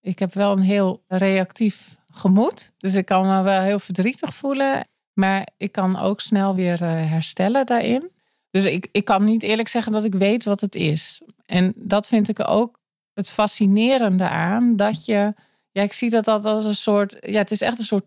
Ik 0.01 0.19
heb 0.19 0.33
wel 0.33 0.51
een 0.51 0.61
heel 0.61 1.03
reactief 1.07 1.95
gemoed. 2.11 2.71
Dus 2.77 2.95
ik 2.95 3.05
kan 3.05 3.27
me 3.27 3.41
wel 3.41 3.61
heel 3.61 3.79
verdrietig 3.79 4.33
voelen. 4.33 4.87
Maar 5.13 5.47
ik 5.57 5.71
kan 5.71 5.99
ook 5.99 6.21
snel 6.21 6.55
weer 6.55 6.81
eh, 6.81 6.89
herstellen 6.89 7.65
daarin. 7.65 8.11
Dus 8.49 8.65
ik, 8.65 8.87
ik 8.91 9.05
kan 9.05 9.23
niet 9.23 9.43
eerlijk 9.43 9.67
zeggen 9.67 9.91
dat 9.91 10.03
ik 10.03 10.13
weet 10.13 10.43
wat 10.43 10.61
het 10.61 10.75
is. 10.75 11.21
En 11.45 11.73
dat 11.75 12.07
vind 12.07 12.29
ik 12.29 12.47
ook 12.49 12.79
het 13.13 13.29
fascinerende 13.29 14.29
aan. 14.29 14.75
Dat 14.75 15.05
je, 15.05 15.33
ja, 15.71 15.81
ik 15.81 15.93
zie 15.93 16.09
dat 16.09 16.25
dat 16.25 16.45
als 16.45 16.65
een 16.65 16.75
soort, 16.75 17.17
ja, 17.21 17.37
het 17.37 17.51
is 17.51 17.61
echt 17.61 17.79
een 17.79 17.85
soort 17.85 18.05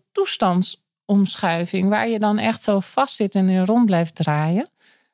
toestandsomschuiving. 1.09 1.89
Waar 1.89 2.07
je 2.09 2.19
dan 2.19 2.37
echt 2.37 2.63
zo 2.63 2.79
vast 2.79 3.15
zit 3.15 3.35
en 3.35 3.49
in 3.49 3.65
rond 3.65 3.85
blijft 3.85 4.15
draaien. 4.15 4.69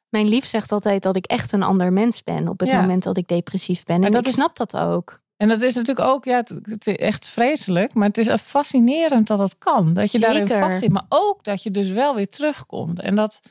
Mijn 0.10 0.28
lief 0.28 0.46
zegt 0.46 0.72
altijd 0.72 1.04
dat 1.04 1.16
ik 1.16 1.26
echt 1.26 1.52
een 1.52 1.64
ander 1.64 1.94
mens 1.94 2.24
ben 2.24 2.48
op 2.48 2.60
het 2.60 2.72
moment 2.72 3.04
dat 3.04 3.18
ik 3.18 3.28
depressief 3.28 3.84
ben. 3.84 4.04
En, 4.04 4.14
ik 4.14 4.28
snap 4.28 4.58
dat 4.58 4.78
ook. 4.78 5.24
En 5.38 5.48
dat 5.48 5.62
is 5.62 5.76
natuurlijk 5.76 6.08
ook, 6.08 6.26
ja, 6.26 6.38
het, 6.38 6.88
is 6.88 6.96
echt 6.96 7.28
vreselijk. 7.28 7.94
Maar 7.94 8.08
het 8.08 8.18
is 8.18 8.42
fascinerend 8.42 9.28
dat 9.28 9.38
dat 9.38 9.58
kan. 9.58 9.94
Dat 9.94 10.12
je 10.12 10.20
daarin 10.20 10.48
vast 10.48 10.80
zit. 10.80 10.92
Maar 10.92 11.06
ook 11.10 11.44
dat 11.44 11.64
je 11.64 11.72
dus 11.72 11.90
wel 11.90 12.16
weer 12.16 12.30
terugkomt. 12.30 13.02
En 13.02 13.16
dat 13.16 13.42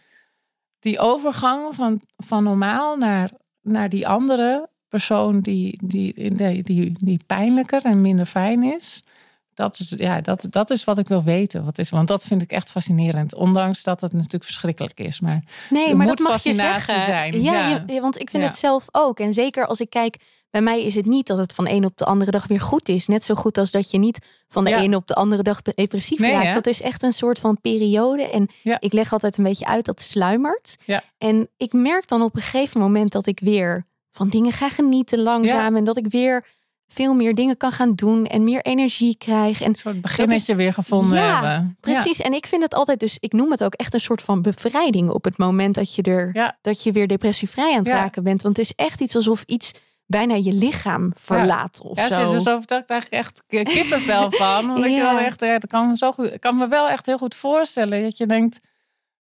die 0.78 0.98
overgang 0.98 1.74
van, 1.74 2.00
van 2.16 2.44
normaal 2.44 2.96
naar, 2.96 3.30
naar 3.62 3.88
die 3.88 4.08
andere 4.08 4.68
persoon 4.88 5.40
die, 5.40 5.80
die, 5.84 6.34
die, 6.34 6.62
die, 6.62 6.92
die 6.92 7.20
pijnlijker 7.26 7.84
en 7.84 8.00
minder 8.00 8.26
fijn 8.26 8.62
is. 8.62 9.02
Dat 9.54 9.78
is, 9.78 9.94
ja, 9.96 10.20
dat, 10.20 10.46
dat 10.50 10.70
is 10.70 10.84
wat 10.84 10.98
ik 10.98 11.08
wil 11.08 11.22
weten. 11.22 11.64
Wat 11.64 11.78
is, 11.78 11.90
want 11.90 12.08
dat 12.08 12.24
vind 12.24 12.42
ik 12.42 12.52
echt 12.52 12.70
fascinerend. 12.70 13.34
Ondanks 13.34 13.82
dat 13.82 14.00
het 14.00 14.12
natuurlijk 14.12 14.44
verschrikkelijk 14.44 15.00
is. 15.00 15.20
Maar 15.20 15.42
nee, 15.70 15.94
maar 15.94 16.06
dat 16.06 16.18
mag 16.18 16.42
je 16.42 16.54
zeggen. 16.54 17.00
Zijn. 17.00 17.42
Ja, 17.42 17.84
ja. 17.86 18.00
want 18.00 18.20
ik 18.20 18.30
vind 18.30 18.42
het 18.42 18.56
zelf 18.56 18.86
ook. 18.92 19.20
En 19.20 19.34
zeker 19.34 19.66
als 19.66 19.80
ik 19.80 19.90
kijk, 19.90 20.16
bij 20.50 20.62
mij 20.62 20.82
is 20.82 20.94
het 20.94 21.06
niet 21.06 21.26
dat 21.26 21.38
het 21.38 21.52
van 21.52 21.68
een 21.68 21.84
op 21.84 21.96
de 21.96 22.04
andere 22.04 22.30
dag 22.30 22.46
weer 22.46 22.60
goed 22.60 22.88
is. 22.88 23.06
Net 23.06 23.24
zo 23.24 23.34
goed 23.34 23.58
als 23.58 23.70
dat 23.70 23.90
je 23.90 23.98
niet 23.98 24.18
van 24.48 24.64
de 24.64 24.70
ja. 24.70 24.80
ene 24.80 24.96
op 24.96 25.06
de 25.06 25.14
andere 25.14 25.42
dag 25.42 25.62
depressief 25.62 26.18
nee, 26.18 26.32
raakt. 26.32 26.54
Dat 26.54 26.66
is 26.66 26.82
echt 26.82 27.02
een 27.02 27.12
soort 27.12 27.38
van 27.38 27.60
periode. 27.60 28.30
En 28.30 28.48
ik 28.78 28.92
leg 28.92 29.12
altijd 29.12 29.38
een 29.38 29.44
beetje 29.44 29.66
uit 29.66 29.84
dat 29.84 29.98
het 29.98 30.08
sluimert. 30.08 30.76
En 31.18 31.48
ik 31.56 31.72
merk 31.72 32.08
dan 32.08 32.22
op 32.22 32.36
een 32.36 32.42
gegeven 32.42 32.80
moment 32.80 33.12
dat 33.12 33.26
ik 33.26 33.40
weer 33.40 33.86
van 34.10 34.28
dingen 34.28 34.52
ga 34.52 34.68
genieten 34.68 35.18
langzaam. 35.18 35.76
En 35.76 35.84
dat 35.84 35.96
ik 35.96 36.06
weer 36.06 36.46
veel 36.94 37.14
meer 37.14 37.34
dingen 37.34 37.56
kan 37.56 37.72
gaan 37.72 37.94
doen 37.94 38.26
en 38.26 38.44
meer 38.44 38.62
energie 38.62 39.16
krijg. 39.16 39.60
En 39.60 39.68
een 39.68 39.74
soort 39.74 40.00
beginnetje 40.00 40.54
weer 40.54 40.72
gevonden 40.72 41.18
ja, 41.18 41.32
hebben. 41.32 41.76
Precies. 41.80 42.20
En 42.20 42.32
ik 42.32 42.46
vind 42.46 42.62
het 42.62 42.74
altijd, 42.74 43.00
dus 43.00 43.16
ik 43.20 43.32
noem 43.32 43.50
het 43.50 43.64
ook 43.64 43.74
echt 43.74 43.94
een 43.94 44.00
soort 44.00 44.22
van 44.22 44.42
bevrijding 44.42 45.10
op 45.10 45.24
het 45.24 45.38
moment 45.38 45.74
dat 45.74 45.94
je 45.94 46.02
er 46.02 46.56
dat 46.60 46.82
je 46.82 46.92
weer 46.92 47.06
depressievrij 47.06 47.72
aan 47.72 47.78
het 47.78 47.86
raken 47.86 48.22
bent. 48.22 48.42
Want 48.42 48.56
het 48.56 48.66
is 48.66 48.72
echt 48.76 49.00
iets 49.00 49.16
alsof 49.16 49.42
iets 49.42 49.72
bijna 50.06 50.34
je 50.34 50.52
lichaam 50.52 51.12
verlaat. 51.14 51.80
Ja, 51.82 51.88
of 51.88 51.96
ja, 51.96 52.08
zo. 52.08 52.34
Ja, 52.34 52.40
zo 52.40 52.58
vertelt 52.58 52.90
eigenlijk 52.90 53.22
echt 53.22 53.44
kippenvel 53.46 54.30
van. 54.30 54.66
Want 54.66 54.84
ik 54.84 55.00
wel 55.00 55.18
echt, 55.18 55.40
ja, 55.40 55.58
dat 55.58 55.70
kan 55.70 55.88
me 55.88 55.96
zo 55.96 56.12
goed. 56.12 56.38
Kan 56.38 56.56
me 56.56 56.68
wel 56.68 56.88
echt 56.88 57.06
heel 57.06 57.18
goed 57.18 57.34
voorstellen 57.34 58.02
dat 58.02 58.18
je 58.18 58.26
denkt 58.26 58.60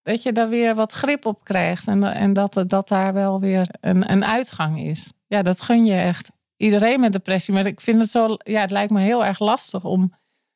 dat 0.04 0.24
je 0.24 0.32
daar 0.32 0.50
weer 0.50 0.76
wat 0.76 0.92
grip 0.92 1.26
op 1.26 1.44
krijgt 1.44 1.88
en, 1.88 2.04
en 2.04 2.34
dat, 2.34 2.64
dat 2.68 2.88
daar 2.88 3.14
wel 3.14 3.40
weer 3.40 3.68
een, 3.82 4.12
een 4.12 4.26
uitgang 4.26 4.80
is. 4.80 5.12
Ja, 5.28 5.42
dat 5.42 5.62
gun 5.62 5.86
je 5.86 5.94
echt 5.94 6.32
iedereen 6.60 7.00
met 7.00 7.12
depressie. 7.12 7.54
Maar 7.54 7.66
ik 7.66 7.82
vind 7.82 8.00
het 8.00 8.10
zo, 8.10 8.38
ja, 8.38 8.62
het 8.62 8.72
lijkt 8.72 8.92
me 8.92 9.00
heel 9.00 9.26
erg 9.26 9.40
lastig 9.40 9.84
om 9.84 10.14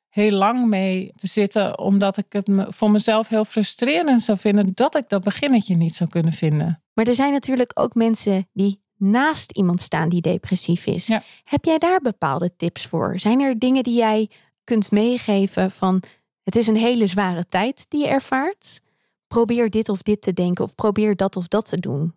heel 0.09 0.31
lang 0.31 0.67
mee 0.67 1.11
te 1.15 1.27
zitten, 1.27 1.79
omdat 1.79 2.17
ik 2.17 2.25
het 2.29 2.49
voor 2.67 2.91
mezelf 2.91 3.27
heel 3.27 3.45
frustrerend 3.45 4.21
zou 4.21 4.37
vinden 4.37 4.71
dat 4.73 4.95
ik 4.95 5.09
dat 5.09 5.23
beginnetje 5.23 5.75
niet 5.75 5.95
zou 5.95 6.09
kunnen 6.09 6.33
vinden. 6.33 6.83
Maar 6.93 7.07
er 7.07 7.15
zijn 7.15 7.31
natuurlijk 7.31 7.71
ook 7.73 7.95
mensen 7.95 8.49
die 8.53 8.81
naast 8.97 9.51
iemand 9.51 9.81
staan 9.81 10.09
die 10.09 10.21
depressief 10.21 10.85
is. 10.85 11.07
Heb 11.43 11.65
jij 11.65 11.77
daar 11.77 12.01
bepaalde 12.01 12.55
tips 12.55 12.85
voor? 12.85 13.19
Zijn 13.19 13.41
er 13.41 13.59
dingen 13.59 13.83
die 13.83 13.97
jij 13.97 14.29
kunt 14.63 14.91
meegeven 14.91 15.71
van 15.71 16.03
het 16.43 16.55
is 16.55 16.67
een 16.67 16.75
hele 16.75 17.07
zware 17.07 17.45
tijd 17.45 17.85
die 17.89 18.01
je 18.01 18.07
ervaart? 18.07 18.81
Probeer 19.27 19.69
dit 19.69 19.89
of 19.89 20.01
dit 20.01 20.21
te 20.21 20.33
denken 20.33 20.63
of 20.63 20.75
probeer 20.75 21.15
dat 21.15 21.35
of 21.35 21.47
dat 21.47 21.69
te 21.69 21.79
doen. 21.79 22.15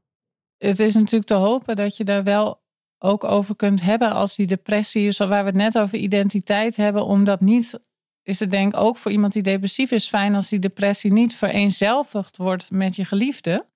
Het 0.58 0.80
is 0.80 0.94
natuurlijk 0.94 1.26
te 1.26 1.34
hopen 1.34 1.76
dat 1.76 1.96
je 1.96 2.04
daar 2.04 2.24
wel 2.24 2.64
ook 2.98 3.24
over 3.24 3.56
kunt 3.56 3.82
hebben 3.82 4.12
als 4.12 4.36
die 4.36 4.46
depressie, 4.46 5.06
is, 5.06 5.18
waar 5.18 5.28
we 5.28 5.36
het 5.36 5.54
net 5.54 5.78
over 5.78 5.98
identiteit 5.98 6.76
hebben, 6.76 7.04
omdat 7.04 7.40
niet 7.40 7.78
is 8.26 8.40
het 8.40 8.50
denk 8.50 8.74
ik 8.74 8.80
ook 8.80 8.96
voor 8.96 9.12
iemand 9.12 9.32
die 9.32 9.42
depressief 9.42 9.90
is 9.90 10.08
fijn 10.08 10.34
als 10.34 10.48
die 10.48 10.58
depressie 10.58 11.12
niet 11.12 11.34
vereenzelvigd 11.34 12.36
wordt 12.36 12.70
met 12.70 12.96
je 12.96 13.04
geliefde. 13.04 13.66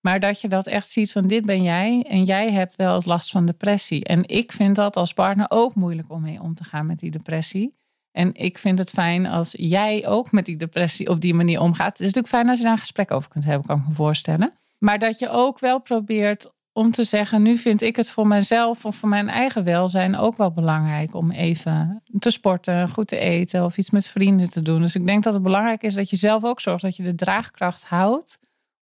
Maar 0.00 0.20
dat 0.20 0.40
je 0.40 0.48
dat 0.48 0.66
echt 0.66 0.90
ziet 0.90 1.12
van 1.12 1.26
dit 1.26 1.46
ben 1.46 1.62
jij 1.62 2.04
en 2.08 2.24
jij 2.24 2.50
hebt 2.50 2.76
wel 2.76 2.94
het 2.94 3.06
last 3.06 3.30
van 3.30 3.46
depressie. 3.46 4.04
En 4.04 4.28
ik 4.28 4.52
vind 4.52 4.76
dat 4.76 4.96
als 4.96 5.12
partner 5.12 5.46
ook 5.48 5.74
moeilijk 5.74 6.10
om 6.10 6.22
mee 6.22 6.40
om 6.40 6.54
te 6.54 6.64
gaan 6.64 6.86
met 6.86 6.98
die 6.98 7.10
depressie. 7.10 7.74
En 8.12 8.34
ik 8.34 8.58
vind 8.58 8.78
het 8.78 8.90
fijn 8.90 9.26
als 9.26 9.54
jij 9.56 10.06
ook 10.06 10.32
met 10.32 10.46
die 10.46 10.56
depressie 10.56 11.08
op 11.08 11.20
die 11.20 11.34
manier 11.34 11.60
omgaat. 11.60 11.98
Het 11.98 12.00
is 12.00 12.06
natuurlijk 12.06 12.34
fijn 12.34 12.48
als 12.48 12.58
je 12.58 12.64
daar 12.64 12.72
een 12.72 12.78
gesprek 12.78 13.10
over 13.10 13.30
kunt 13.30 13.44
hebben, 13.44 13.66
kan 13.66 13.78
ik 13.78 13.88
me 13.88 13.94
voorstellen. 13.94 14.52
Maar 14.78 14.98
dat 14.98 15.18
je 15.18 15.28
ook 15.28 15.58
wel 15.58 15.80
probeert 15.80 16.52
om 16.72 16.90
te 16.90 17.04
zeggen, 17.04 17.42
nu 17.42 17.56
vind 17.56 17.82
ik 17.82 17.96
het 17.96 18.10
voor 18.10 18.26
mezelf 18.26 18.84
of 18.84 18.96
voor 18.96 19.08
mijn 19.08 19.28
eigen 19.28 19.64
welzijn 19.64 20.16
ook 20.16 20.36
wel 20.36 20.52
belangrijk 20.52 21.14
om 21.14 21.30
even 21.30 22.02
te 22.18 22.30
sporten, 22.30 22.88
goed 22.88 23.06
te 23.06 23.18
eten 23.18 23.64
of 23.64 23.78
iets 23.78 23.90
met 23.90 24.06
vrienden 24.06 24.50
te 24.50 24.62
doen. 24.62 24.80
Dus 24.80 24.94
ik 24.94 25.06
denk 25.06 25.22
dat 25.22 25.34
het 25.34 25.42
belangrijk 25.42 25.82
is 25.82 25.94
dat 25.94 26.10
je 26.10 26.16
zelf 26.16 26.44
ook 26.44 26.60
zorgt 26.60 26.82
dat 26.82 26.96
je 26.96 27.02
de 27.02 27.14
draagkracht 27.14 27.84
houdt 27.84 28.38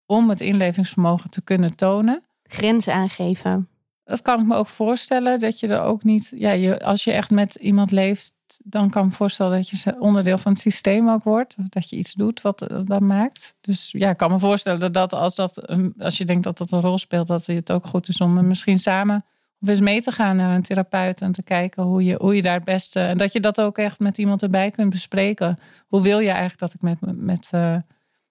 om 0.07 0.29
het 0.29 0.41
inlevingsvermogen 0.41 1.31
te 1.31 1.43
kunnen 1.43 1.77
tonen. 1.77 2.25
Grenzen 2.43 2.95
aangeven. 2.95 3.70
Dat 4.11 4.23
kan 4.23 4.41
ik 4.41 4.47
me 4.47 4.55
ook 4.55 4.67
voorstellen, 4.67 5.39
dat 5.39 5.61
je 5.61 5.67
er 5.67 5.81
ook 5.81 6.03
niet, 6.03 6.33
ja, 6.37 6.75
als 6.75 7.05
je 7.05 7.13
echt 7.13 7.31
met 7.31 7.55
iemand 7.55 7.91
leeft, 7.91 8.35
dan 8.65 8.91
kan 8.91 9.03
ik 9.03 9.09
me 9.09 9.15
voorstellen 9.15 9.57
dat 9.57 9.69
je 9.69 10.01
onderdeel 10.01 10.39
van 10.39 10.53
het 10.53 10.61
systeem 10.61 11.11
ook 11.11 11.23
wordt. 11.23 11.57
Dat 11.69 11.91
je 11.91 11.97
iets 11.97 12.13
doet 12.13 12.41
wat 12.41 12.67
dat 12.85 13.01
maakt. 13.01 13.55
Dus 13.61 13.91
ja, 13.91 14.11
ik 14.11 14.17
kan 14.17 14.31
me 14.31 14.39
voorstellen 14.39 14.81
dat, 14.81 14.95
dat 14.95 15.13
als, 15.13 15.35
dat, 15.35 15.69
als 15.99 16.19
je 16.19 16.25
denkt 16.25 16.45
dat 16.45 16.59
dat 16.59 16.71
een 16.71 16.81
rol 16.81 16.99
speelt, 16.99 17.27
dat 17.27 17.47
het 17.47 17.73
ook 17.73 17.87
goed 17.87 18.09
is 18.09 18.21
om 18.21 18.47
misschien 18.47 18.79
samen 18.79 19.25
of 19.61 19.69
eens 19.69 19.81
mee 19.81 20.03
te 20.03 20.13
gaan 20.13 20.37
naar 20.37 20.55
een 20.55 20.63
therapeut 20.63 21.23
en 21.23 21.33
te 21.33 21.43
kijken 21.43 21.83
hoe 21.83 22.05
je, 22.05 22.17
hoe 22.21 22.37
je 22.37 22.43
daar 22.43 22.55
het 22.55 22.65
beste. 22.65 23.01
En 23.01 23.19
dat 23.19 23.33
je 23.33 23.41
dat 23.41 23.61
ook 23.61 23.79
echt 23.79 23.99
met 23.99 24.19
iemand 24.19 24.43
erbij 24.43 24.71
kunt 24.71 24.91
bespreken. 24.91 25.59
Hoe 25.87 26.03
wil 26.03 26.19
je 26.19 26.29
eigenlijk 26.29 26.59
dat 26.59 26.75
ik 26.75 26.83
met, 26.83 26.99
met, 27.01 27.51
uh, 27.55 27.77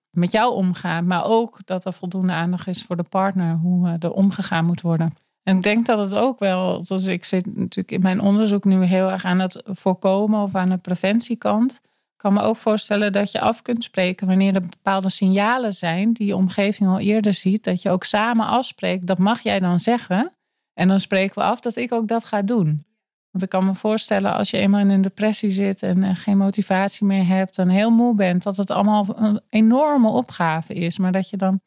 met 0.10 0.32
jou 0.32 0.54
omga? 0.54 1.02
Maar 1.02 1.26
ook 1.26 1.60
dat 1.66 1.86
er 1.86 1.94
voldoende 1.94 2.34
aandacht 2.34 2.68
is 2.68 2.84
voor 2.84 2.96
de 2.96 3.06
partner, 3.10 3.56
hoe 3.56 3.88
uh, 3.88 3.94
er 4.00 4.12
omgegaan 4.12 4.66
moet 4.66 4.82
worden. 4.82 5.14
En 5.50 5.56
ik 5.56 5.64
denk 5.64 5.86
dat 5.86 6.00
het 6.00 6.16
ook 6.16 6.40
wel, 6.40 6.84
dus 6.84 7.06
ik 7.06 7.26
zit 7.26 7.46
natuurlijk 7.46 7.92
in 7.92 8.02
mijn 8.02 8.22
onderzoek 8.22 8.64
nu 8.64 8.84
heel 8.84 9.12
erg 9.12 9.26
aan 9.26 9.40
het 9.40 9.62
voorkomen 9.66 10.42
of 10.42 10.56
aan 10.56 10.70
de 10.70 10.78
preventiekant. 10.78 11.72
Ik 11.84 12.18
kan 12.18 12.34
me 12.34 12.42
ook 12.42 12.56
voorstellen 12.56 13.12
dat 13.12 13.32
je 13.32 13.40
af 13.40 13.62
kunt 13.62 13.84
spreken 13.84 14.28
wanneer 14.28 14.56
er 14.56 14.62
bepaalde 14.62 15.10
signalen 15.10 15.74
zijn 15.74 16.14
die 16.14 16.28
je 16.28 16.36
omgeving 16.36 16.90
al 16.90 17.00
eerder 17.00 17.34
ziet. 17.34 17.64
Dat 17.64 17.82
je 17.82 17.90
ook 17.90 18.04
samen 18.04 18.46
afspreekt, 18.46 19.08
dat 19.08 19.18
mag 19.18 19.40
jij 19.40 19.60
dan 19.60 19.80
zeggen. 19.80 20.32
En 20.74 20.88
dan 20.88 21.00
spreken 21.00 21.36
we 21.36 21.44
af 21.44 21.60
dat 21.60 21.76
ik 21.76 21.92
ook 21.92 22.08
dat 22.08 22.26
ga 22.26 22.42
doen. 22.42 22.86
Want 23.32 23.44
ik 23.44 23.50
kan 23.50 23.66
me 23.66 23.76
voorstellen 23.76 24.34
als 24.34 24.50
je 24.50 24.58
eenmaal 24.58 24.80
in 24.80 24.90
een 24.90 25.02
depressie 25.02 25.52
zit 25.52 25.84
en 25.84 26.16
geen 26.16 26.38
motivatie 26.38 27.06
meer 27.06 27.28
hebt 27.28 27.58
en 27.58 27.70
heel 27.70 27.92
moe 27.92 28.16
bent, 28.16 28.44
dat 28.44 28.58
het 28.58 28.72
allemaal 28.72 29.06
een 29.16 29.42
enorme 29.50 30.10
opgave 30.10 30.74
is. 30.74 30.98
Maar 30.98 31.12
dat 31.12 31.30
je 31.30 31.38
dan 31.38 31.62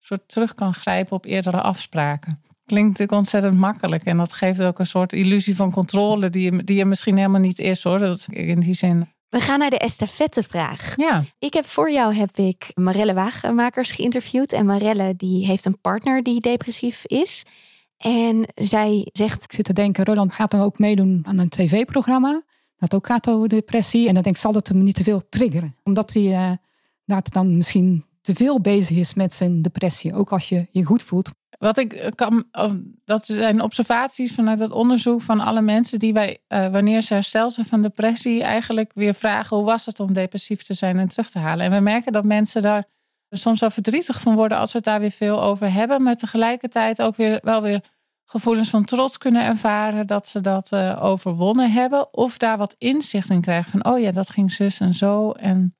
soort 0.00 0.28
terug 0.28 0.54
kan 0.54 0.74
grijpen 0.74 1.12
op 1.12 1.24
eerdere 1.24 1.60
afspraken. 1.60 2.52
Klinkt 2.66 2.88
natuurlijk 2.88 3.18
ontzettend 3.18 3.58
makkelijk. 3.58 4.04
En 4.04 4.16
dat 4.16 4.32
geeft 4.32 4.62
ook 4.62 4.78
een 4.78 4.86
soort 4.86 5.12
illusie 5.12 5.56
van 5.56 5.70
controle 5.70 6.30
die, 6.30 6.64
die 6.64 6.80
er 6.80 6.86
misschien 6.86 7.16
helemaal 7.16 7.40
niet 7.40 7.58
is 7.58 7.82
hoor. 7.82 7.98
Dat 7.98 8.26
in 8.30 8.60
die 8.60 8.74
zin. 8.74 9.08
We 9.28 9.40
gaan 9.40 9.58
naar 9.58 9.70
de 9.70 9.78
estafettevraag. 9.78 10.96
Ja. 10.96 11.24
Ik 11.38 11.52
heb 11.54 11.66
voor 11.66 11.92
jou 11.92 12.14
heb 12.14 12.36
ik 12.36 12.70
Marelle 12.74 13.14
Wagenmakers 13.14 13.90
geïnterviewd. 13.90 14.52
En 14.52 14.66
Marelle 14.66 15.14
die 15.16 15.46
heeft 15.46 15.64
een 15.64 15.80
partner 15.80 16.22
die 16.22 16.40
depressief 16.40 17.04
is. 17.06 17.42
En 17.96 18.46
zij 18.54 19.08
zegt... 19.12 19.42
Ik 19.42 19.52
zit 19.52 19.64
te 19.64 19.72
denken, 19.72 20.04
Roland 20.04 20.32
gaat 20.32 20.50
dan 20.50 20.60
ook 20.60 20.78
meedoen 20.78 21.20
aan 21.22 21.38
een 21.38 21.48
tv-programma. 21.48 22.42
Dat 22.76 22.94
ook 22.94 23.06
gaat 23.06 23.28
over 23.28 23.48
depressie. 23.48 24.08
En 24.08 24.14
dan 24.14 24.22
denk 24.22 24.36
ik, 24.36 24.42
zal 24.42 24.52
dat 24.52 24.68
hem 24.68 24.82
niet 24.82 24.94
te 24.94 25.02
veel 25.02 25.28
triggeren. 25.28 25.76
Omdat 25.82 26.12
hij 26.12 26.58
uh, 27.06 27.18
dan 27.22 27.56
misschien 27.56 28.04
te 28.20 28.34
veel 28.34 28.60
bezig 28.60 28.96
is 28.96 29.14
met 29.14 29.34
zijn 29.34 29.62
depressie. 29.62 30.14
Ook 30.14 30.32
als 30.32 30.48
je 30.48 30.66
je 30.70 30.84
goed 30.84 31.02
voelt. 31.02 31.30
Wat 31.64 31.78
ik 31.78 32.12
kan, 32.14 32.44
dat 33.04 33.26
zijn 33.26 33.60
observaties 33.60 34.34
vanuit 34.34 34.58
het 34.58 34.70
onderzoek 34.70 35.20
van 35.20 35.40
alle 35.40 35.60
mensen 35.60 35.98
die 35.98 36.12
wij, 36.12 36.38
uh, 36.48 36.68
wanneer 36.68 37.00
ze 37.00 37.14
hersteld 37.14 37.52
zijn 37.52 37.66
van 37.66 37.82
depressie, 37.82 38.42
eigenlijk 38.42 38.90
weer 38.94 39.14
vragen 39.14 39.56
hoe 39.56 39.66
was 39.66 39.86
het 39.86 40.00
om 40.00 40.12
depressief 40.12 40.62
te 40.62 40.74
zijn 40.74 40.98
en 40.98 41.08
terug 41.08 41.30
te 41.30 41.38
halen. 41.38 41.66
En 41.66 41.72
we 41.72 41.80
merken 41.80 42.12
dat 42.12 42.24
mensen 42.24 42.62
daar 42.62 42.84
soms 43.30 43.60
wel 43.60 43.70
verdrietig 43.70 44.20
van 44.20 44.34
worden 44.34 44.58
als 44.58 44.72
we 44.72 44.76
het 44.76 44.86
daar 44.86 45.00
weer 45.00 45.10
veel 45.10 45.42
over 45.42 45.72
hebben, 45.72 46.02
maar 46.02 46.16
tegelijkertijd 46.16 47.02
ook 47.02 47.16
weer 47.16 47.38
wel 47.42 47.62
weer 47.62 47.84
gevoelens 48.24 48.70
van 48.70 48.84
trots 48.84 49.18
kunnen 49.18 49.44
ervaren 49.44 50.06
dat 50.06 50.26
ze 50.26 50.40
dat 50.40 50.72
uh, 50.72 51.04
overwonnen 51.04 51.72
hebben, 51.72 52.14
of 52.14 52.38
daar 52.38 52.58
wat 52.58 52.74
inzicht 52.78 53.30
in 53.30 53.40
krijgen 53.40 53.70
van, 53.70 53.92
oh 53.92 53.98
ja, 53.98 54.10
dat 54.10 54.30
ging 54.30 54.52
zus 54.52 54.80
en 54.80 54.94
zo. 54.94 55.30
En 55.30 55.76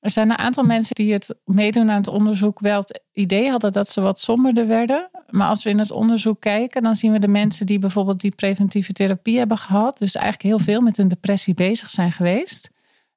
Er 0.00 0.10
zijn 0.10 0.30
een 0.30 0.38
aantal 0.38 0.64
mensen 0.64 0.94
die 0.94 1.12
het 1.12 1.34
meedoen 1.44 1.90
aan 1.90 1.96
het 1.96 2.08
onderzoek 2.08 2.60
wel 2.60 2.80
het 2.80 3.02
idee 3.12 3.50
hadden 3.50 3.72
dat 3.72 3.88
ze 3.88 4.00
wat 4.00 4.20
somberder 4.20 4.66
werden. 4.66 5.10
Maar 5.28 5.48
als 5.48 5.62
we 5.62 5.70
in 5.70 5.78
het 5.78 5.90
onderzoek 5.90 6.40
kijken, 6.40 6.82
dan 6.82 6.96
zien 6.96 7.12
we 7.12 7.18
de 7.18 7.28
mensen 7.28 7.66
die 7.66 7.78
bijvoorbeeld 7.78 8.20
die 8.20 8.34
preventieve 8.34 8.92
therapie 8.92 9.38
hebben 9.38 9.58
gehad, 9.58 9.98
dus 9.98 10.14
eigenlijk 10.14 10.44
heel 10.44 10.58
veel 10.58 10.80
met 10.80 10.96
hun 10.96 11.08
depressie 11.08 11.54
bezig 11.54 11.90
zijn 11.90 12.12
geweest, 12.12 12.70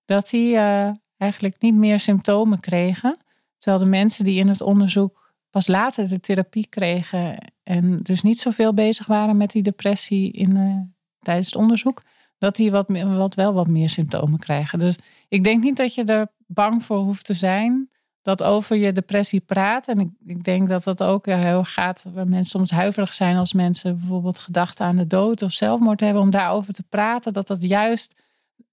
dat 0.05 0.29
die 0.29 0.53
uh, 0.53 0.89
eigenlijk 1.17 1.61
niet 1.61 1.75
meer 1.75 1.99
symptomen 1.99 2.59
kregen. 2.59 3.17
Terwijl 3.57 3.83
de 3.83 3.89
mensen 3.89 4.23
die 4.23 4.39
in 4.39 4.47
het 4.47 4.61
onderzoek 4.61 5.33
pas 5.49 5.67
later 5.67 6.07
de 6.07 6.19
therapie 6.19 6.67
kregen 6.67 7.37
en 7.63 7.99
dus 8.01 8.21
niet 8.21 8.39
zoveel 8.39 8.73
bezig 8.73 9.07
waren 9.07 9.37
met 9.37 9.51
die 9.51 9.63
depressie 9.63 10.31
in, 10.31 10.55
uh, 10.55 10.75
tijdens 11.19 11.45
het 11.45 11.55
onderzoek, 11.55 12.03
dat 12.37 12.55
die 12.55 12.71
wat, 12.71 12.89
wat 13.03 13.35
wel 13.35 13.53
wat 13.53 13.67
meer 13.67 13.89
symptomen 13.89 14.39
krijgen. 14.39 14.79
Dus 14.79 14.97
ik 15.27 15.43
denk 15.43 15.63
niet 15.63 15.77
dat 15.77 15.95
je 15.95 16.03
er 16.03 16.27
bang 16.53 16.83
voor 16.83 16.97
hoeft 16.97 17.25
te 17.25 17.33
zijn 17.33 17.89
dat 18.23 18.43
over 18.43 18.75
je 18.75 18.91
depressie 18.91 19.39
praat. 19.39 19.87
En 19.87 19.99
ik, 19.99 20.09
ik 20.25 20.43
denk 20.43 20.69
dat 20.69 20.83
dat 20.83 21.03
ook 21.03 21.25
heel 21.25 21.63
gaat 21.63 22.05
waar 22.13 22.27
mensen 22.27 22.59
soms 22.59 22.71
huiverig 22.71 23.13
zijn 23.13 23.37
als 23.37 23.53
mensen 23.53 23.97
bijvoorbeeld 23.99 24.39
gedachten 24.39 24.85
aan 24.85 24.95
de 24.95 25.07
dood 25.07 25.41
of 25.41 25.51
zelfmoord 25.51 25.99
hebben 25.99 26.21
om 26.21 26.29
daarover 26.29 26.73
te 26.73 26.83
praten. 26.89 27.33
Dat 27.33 27.47
dat 27.47 27.63
juist 27.63 28.21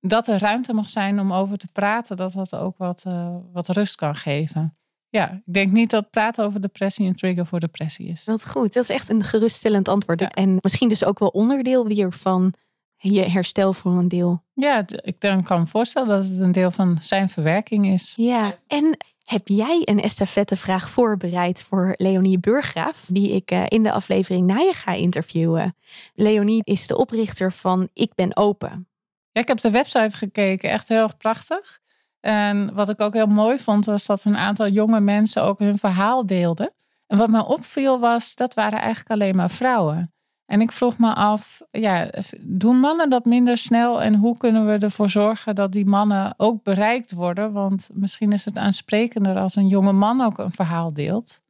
dat 0.00 0.28
er 0.28 0.38
ruimte 0.38 0.72
mag 0.72 0.88
zijn 0.88 1.20
om 1.20 1.32
over 1.32 1.58
te 1.58 1.68
praten, 1.72 2.16
dat 2.16 2.32
dat 2.32 2.56
ook 2.56 2.78
wat, 2.78 3.04
uh, 3.06 3.36
wat 3.52 3.68
rust 3.68 3.94
kan 3.94 4.16
geven. 4.16 4.76
Ja, 5.08 5.30
ik 5.30 5.52
denk 5.52 5.72
niet 5.72 5.90
dat 5.90 6.10
praten 6.10 6.44
over 6.44 6.60
depressie 6.60 7.06
een 7.06 7.16
trigger 7.16 7.46
voor 7.46 7.60
depressie 7.60 8.08
is. 8.08 8.24
Wat 8.24 8.48
goed, 8.48 8.72
dat 8.72 8.82
is 8.82 8.90
echt 8.90 9.08
een 9.08 9.24
geruststellend 9.24 9.88
antwoord. 9.88 10.34
En 10.34 10.56
misschien 10.60 10.88
dus 10.88 11.04
ook 11.04 11.18
wel 11.18 11.28
onderdeel 11.28 11.86
weer 11.86 12.12
van 12.12 12.54
je 13.00 13.22
herstel 13.22 13.72
voor 13.72 13.92
een 13.92 14.08
deel. 14.08 14.42
Ja, 14.54 14.84
ik 14.86 15.20
dan 15.20 15.42
kan 15.42 15.58
me 15.60 15.66
voorstellen 15.66 16.08
dat 16.08 16.26
het 16.26 16.38
een 16.38 16.52
deel 16.52 16.70
van 16.70 16.98
zijn 17.00 17.28
verwerking 17.28 17.86
is. 17.86 18.12
Ja, 18.16 18.58
en 18.66 18.96
heb 19.24 19.48
jij 19.48 19.82
een 19.84 20.00
estafettevraag 20.00 20.90
voorbereid 20.90 21.62
voor 21.62 21.94
Leonie 21.96 22.38
Burggraaf, 22.38 23.06
die 23.08 23.30
ik 23.30 23.50
eh, 23.50 23.64
in 23.68 23.82
de 23.82 23.92
aflevering 23.92 24.46
na 24.46 24.58
je 24.58 24.72
ga 24.74 24.92
interviewen? 24.92 25.76
Leonie 26.14 26.64
is 26.64 26.86
de 26.86 26.96
oprichter 26.96 27.52
van 27.52 27.88
Ik 27.94 28.14
Ben 28.14 28.36
Open. 28.36 28.88
Ja, 29.32 29.40
ik 29.40 29.48
heb 29.48 29.60
de 29.60 29.70
website 29.70 30.16
gekeken, 30.16 30.70
echt 30.70 30.88
heel 30.88 31.02
erg 31.02 31.16
prachtig. 31.16 31.78
En 32.20 32.74
wat 32.74 32.88
ik 32.88 33.00
ook 33.00 33.14
heel 33.14 33.26
mooi 33.26 33.58
vond, 33.58 33.84
was 33.84 34.06
dat 34.06 34.24
een 34.24 34.36
aantal 34.36 34.68
jonge 34.68 35.00
mensen 35.00 35.42
ook 35.42 35.58
hun 35.58 35.78
verhaal 35.78 36.26
deelden. 36.26 36.72
En 37.06 37.18
wat 37.18 37.30
me 37.30 37.46
opviel 37.46 38.00
was, 38.00 38.34
dat 38.34 38.54
waren 38.54 38.78
eigenlijk 38.78 39.10
alleen 39.10 39.36
maar 39.36 39.50
vrouwen. 39.50 40.12
En 40.50 40.60
ik 40.60 40.72
vroeg 40.72 40.98
me 40.98 41.14
af, 41.14 41.62
ja, 41.70 42.10
doen 42.40 42.76
mannen 42.76 43.10
dat 43.10 43.24
minder 43.24 43.58
snel 43.58 44.02
en 44.02 44.14
hoe 44.14 44.36
kunnen 44.36 44.66
we 44.66 44.78
ervoor 44.78 45.10
zorgen 45.10 45.54
dat 45.54 45.72
die 45.72 45.86
mannen 45.86 46.34
ook 46.36 46.62
bereikt 46.62 47.12
worden? 47.12 47.52
Want 47.52 47.88
misschien 47.92 48.32
is 48.32 48.44
het 48.44 48.58
aansprekender 48.58 49.36
als 49.36 49.56
een 49.56 49.68
jonge 49.68 49.92
man 49.92 50.20
ook 50.20 50.38
een 50.38 50.52
verhaal 50.52 50.92
deelt. 50.92 51.42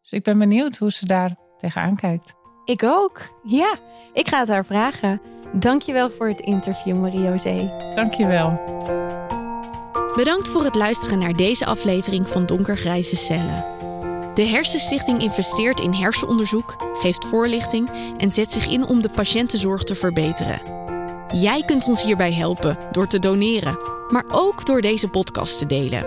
Dus 0.00 0.12
ik 0.12 0.22
ben 0.22 0.38
benieuwd 0.38 0.76
hoe 0.76 0.92
ze 0.92 1.06
daar 1.06 1.36
tegenaan 1.58 1.96
kijkt. 1.96 2.34
Ik 2.64 2.82
ook. 2.82 3.40
Ja, 3.42 3.74
ik 4.12 4.28
ga 4.28 4.38
het 4.38 4.48
haar 4.48 4.64
vragen. 4.64 5.20
Dankjewel 5.52 6.10
voor 6.10 6.28
het 6.28 6.40
interview, 6.40 6.96
Marie-José. 6.96 7.72
Dankjewel. 7.94 8.60
Bedankt 10.16 10.48
voor 10.48 10.64
het 10.64 10.74
luisteren 10.74 11.18
naar 11.18 11.32
deze 11.32 11.66
aflevering 11.66 12.28
van 12.28 12.46
Donkergrijze 12.46 13.16
Cellen. 13.16 13.91
De 14.34 14.46
Hersenstichting 14.46 15.20
investeert 15.20 15.80
in 15.80 15.92
hersenonderzoek, 15.92 16.76
geeft 17.00 17.26
voorlichting 17.26 17.88
en 18.18 18.32
zet 18.32 18.52
zich 18.52 18.68
in 18.68 18.86
om 18.86 19.02
de 19.02 19.08
patiëntenzorg 19.08 19.82
te 19.82 19.94
verbeteren. 19.94 20.60
Jij 21.34 21.62
kunt 21.66 21.86
ons 21.86 22.02
hierbij 22.02 22.32
helpen 22.32 22.76
door 22.90 23.06
te 23.06 23.18
doneren, 23.18 23.78
maar 24.08 24.24
ook 24.28 24.66
door 24.66 24.80
deze 24.80 25.08
podcast 25.08 25.58
te 25.58 25.66
delen. 25.66 26.06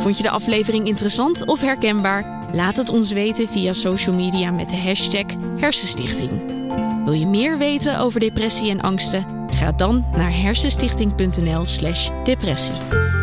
Vond 0.00 0.16
je 0.16 0.22
de 0.22 0.30
aflevering 0.30 0.86
interessant 0.86 1.46
of 1.46 1.60
herkenbaar? 1.60 2.46
Laat 2.52 2.76
het 2.76 2.88
ons 2.88 3.12
weten 3.12 3.48
via 3.48 3.72
social 3.72 4.14
media 4.14 4.50
met 4.50 4.70
de 4.70 4.76
hashtag 4.76 5.26
Hersenstichting. 5.58 6.56
Wil 7.04 7.12
je 7.12 7.26
meer 7.26 7.58
weten 7.58 7.98
over 7.98 8.20
depressie 8.20 8.70
en 8.70 8.80
angsten? 8.80 9.26
Ga 9.54 9.72
dan 9.72 10.04
naar 10.12 10.32
hersenstichting.nl/depressie. 10.32 13.17